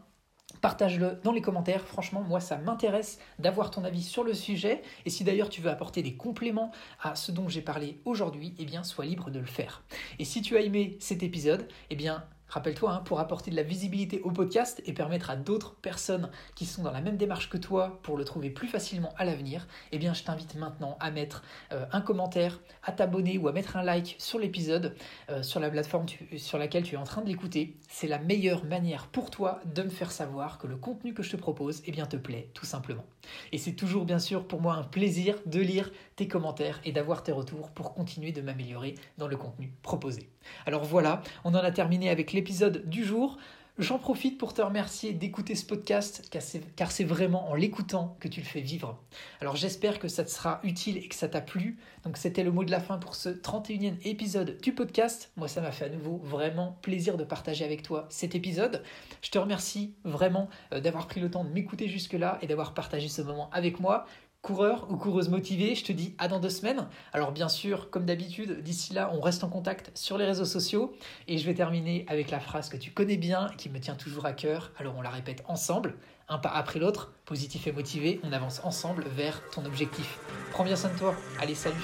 Partage-le 0.59 1.19
dans 1.23 1.31
les 1.31 1.41
commentaires. 1.41 1.85
Franchement, 1.85 2.21
moi, 2.21 2.39
ça 2.39 2.57
m'intéresse 2.57 3.19
d'avoir 3.39 3.71
ton 3.71 3.83
avis 3.83 4.03
sur 4.03 4.23
le 4.23 4.33
sujet. 4.33 4.81
Et 5.05 5.09
si 5.09 5.23
d'ailleurs 5.23 5.49
tu 5.49 5.61
veux 5.61 5.69
apporter 5.69 6.03
des 6.03 6.15
compléments 6.15 6.71
à 7.01 7.15
ce 7.15 7.31
dont 7.31 7.47
j'ai 7.47 7.61
parlé 7.61 7.99
aujourd'hui, 8.05 8.53
eh 8.59 8.65
bien, 8.65 8.83
sois 8.83 9.05
libre 9.05 9.29
de 9.29 9.39
le 9.39 9.45
faire. 9.45 9.83
Et 10.19 10.25
si 10.25 10.41
tu 10.41 10.57
as 10.57 10.61
aimé 10.61 10.97
cet 10.99 11.23
épisode, 11.23 11.67
eh 11.89 11.95
bien, 11.95 12.23
Rappelle-toi, 12.51 12.91
hein, 12.91 13.01
pour 13.05 13.21
apporter 13.21 13.49
de 13.49 13.55
la 13.55 13.63
visibilité 13.63 14.19
au 14.23 14.31
podcast 14.31 14.81
et 14.85 14.91
permettre 14.91 15.29
à 15.29 15.37
d'autres 15.37 15.75
personnes 15.75 16.29
qui 16.53 16.65
sont 16.65 16.83
dans 16.83 16.91
la 16.91 16.99
même 16.99 17.15
démarche 17.15 17.49
que 17.49 17.57
toi 17.57 18.01
pour 18.03 18.17
le 18.17 18.25
trouver 18.25 18.49
plus 18.49 18.67
facilement 18.67 19.13
à 19.17 19.23
l'avenir, 19.23 19.67
eh 19.93 19.97
bien 19.97 20.13
je 20.13 20.23
t'invite 20.23 20.55
maintenant 20.55 20.97
à 20.99 21.11
mettre 21.11 21.43
euh, 21.71 21.85
un 21.93 22.01
commentaire, 22.01 22.59
à 22.83 22.91
t'abonner 22.91 23.37
ou 23.37 23.47
à 23.47 23.53
mettre 23.53 23.77
un 23.77 23.83
like 23.83 24.17
sur 24.19 24.37
l'épisode 24.37 24.95
euh, 25.29 25.43
sur 25.43 25.61
la 25.61 25.69
plateforme 25.69 26.07
sur 26.35 26.57
laquelle 26.57 26.83
tu 26.83 26.95
es 26.95 26.97
en 26.97 27.05
train 27.05 27.21
de 27.21 27.27
l'écouter. 27.27 27.77
C'est 27.87 28.07
la 28.07 28.19
meilleure 28.19 28.65
manière 28.65 29.07
pour 29.07 29.31
toi 29.31 29.61
de 29.73 29.83
me 29.83 29.89
faire 29.89 30.11
savoir 30.11 30.57
que 30.57 30.67
le 30.67 30.75
contenu 30.75 31.13
que 31.13 31.23
je 31.23 31.31
te 31.31 31.37
propose 31.37 31.81
eh 31.85 31.91
bien, 31.91 32.05
te 32.05 32.17
plaît 32.17 32.49
tout 32.53 32.65
simplement. 32.65 33.05
Et 33.51 33.57
c'est 33.57 33.73
toujours 33.73 34.05
bien 34.05 34.19
sûr 34.19 34.47
pour 34.47 34.61
moi 34.61 34.75
un 34.75 34.83
plaisir 34.83 35.37
de 35.45 35.59
lire 35.59 35.91
tes 36.15 36.27
commentaires 36.27 36.81
et 36.85 36.91
d'avoir 36.91 37.23
tes 37.23 37.31
retours 37.31 37.71
pour 37.71 37.93
continuer 37.93 38.31
de 38.31 38.41
m'améliorer 38.41 38.95
dans 39.17 39.27
le 39.27 39.37
contenu 39.37 39.73
proposé. 39.81 40.29
Alors 40.65 40.83
voilà, 40.83 41.21
on 41.43 41.53
en 41.53 41.59
a 41.59 41.71
terminé 41.71 42.09
avec 42.09 42.33
l'épisode 42.33 42.87
du 42.89 43.03
jour. 43.03 43.37
J'en 43.81 43.97
profite 43.97 44.37
pour 44.37 44.53
te 44.53 44.61
remercier 44.61 45.11
d'écouter 45.11 45.55
ce 45.55 45.65
podcast 45.65 46.29
car 46.75 46.91
c'est 46.91 47.03
vraiment 47.03 47.49
en 47.49 47.55
l'écoutant 47.55 48.15
que 48.19 48.27
tu 48.27 48.39
le 48.39 48.45
fais 48.45 48.61
vivre. 48.61 48.99
Alors 49.39 49.55
j'espère 49.55 49.97
que 49.97 50.07
ça 50.07 50.23
te 50.23 50.29
sera 50.29 50.59
utile 50.61 50.97
et 50.97 51.07
que 51.07 51.15
ça 51.15 51.27
t'a 51.27 51.41
plu. 51.41 51.79
Donc 52.03 52.17
c'était 52.17 52.43
le 52.43 52.51
mot 52.51 52.63
de 52.63 52.69
la 52.69 52.79
fin 52.79 52.99
pour 52.99 53.15
ce 53.15 53.29
31e 53.29 53.95
épisode 54.03 54.59
du 54.61 54.71
podcast. 54.75 55.31
Moi 55.35 55.47
ça 55.47 55.61
m'a 55.61 55.71
fait 55.71 55.85
à 55.85 55.89
nouveau 55.89 56.17
vraiment 56.17 56.77
plaisir 56.83 57.17
de 57.17 57.23
partager 57.23 57.65
avec 57.65 57.81
toi 57.81 58.05
cet 58.09 58.35
épisode. 58.35 58.83
Je 59.23 59.31
te 59.31 59.39
remercie 59.39 59.95
vraiment 60.03 60.47
euh, 60.73 60.79
d'avoir 60.79 61.07
pris 61.07 61.19
le 61.19 61.31
temps 61.31 61.43
de 61.43 61.49
m'écouter 61.49 61.87
jusque-là 61.87 62.37
et 62.43 62.47
d'avoir 62.47 62.75
partagé 62.75 63.07
ce 63.07 63.23
moment 63.23 63.49
avec 63.51 63.79
moi 63.79 64.05
coureur 64.41 64.87
ou 64.89 64.97
coureuse 64.97 65.29
motivée, 65.29 65.75
je 65.75 65.83
te 65.85 65.91
dis 65.91 66.15
à 66.17 66.27
dans 66.27 66.39
deux 66.39 66.49
semaines. 66.49 66.87
Alors 67.13 67.31
bien 67.31 67.47
sûr, 67.47 67.89
comme 67.89 68.05
d'habitude, 68.05 68.61
d'ici 68.63 68.93
là, 68.93 69.11
on 69.13 69.21
reste 69.21 69.43
en 69.43 69.49
contact 69.49 69.91
sur 69.95 70.17
les 70.17 70.25
réseaux 70.25 70.45
sociaux 70.45 70.93
et 71.27 71.37
je 71.37 71.45
vais 71.45 71.53
terminer 71.53 72.05
avec 72.07 72.31
la 72.31 72.39
phrase 72.39 72.69
que 72.69 72.77
tu 72.77 72.91
connais 72.91 73.17
bien 73.17 73.49
qui 73.57 73.69
me 73.69 73.79
tient 73.79 73.95
toujours 73.95 74.25
à 74.25 74.33
cœur. 74.33 74.71
Alors 74.77 74.95
on 74.97 75.01
la 75.01 75.09
répète 75.09 75.43
ensemble, 75.47 75.95
un 76.27 76.39
pas 76.39 76.49
après 76.49 76.79
l'autre, 76.79 77.13
positif 77.25 77.67
et 77.67 77.71
motivé, 77.71 78.19
on 78.23 78.33
avance 78.33 78.61
ensemble 78.63 79.05
vers 79.15 79.47
ton 79.51 79.63
objectif. 79.65 80.19
Prends 80.51 80.63
bien 80.63 80.75
soin 80.75 80.89
de 80.91 80.97
toi. 80.97 81.15
Allez, 81.39 81.55
salut. 81.55 81.75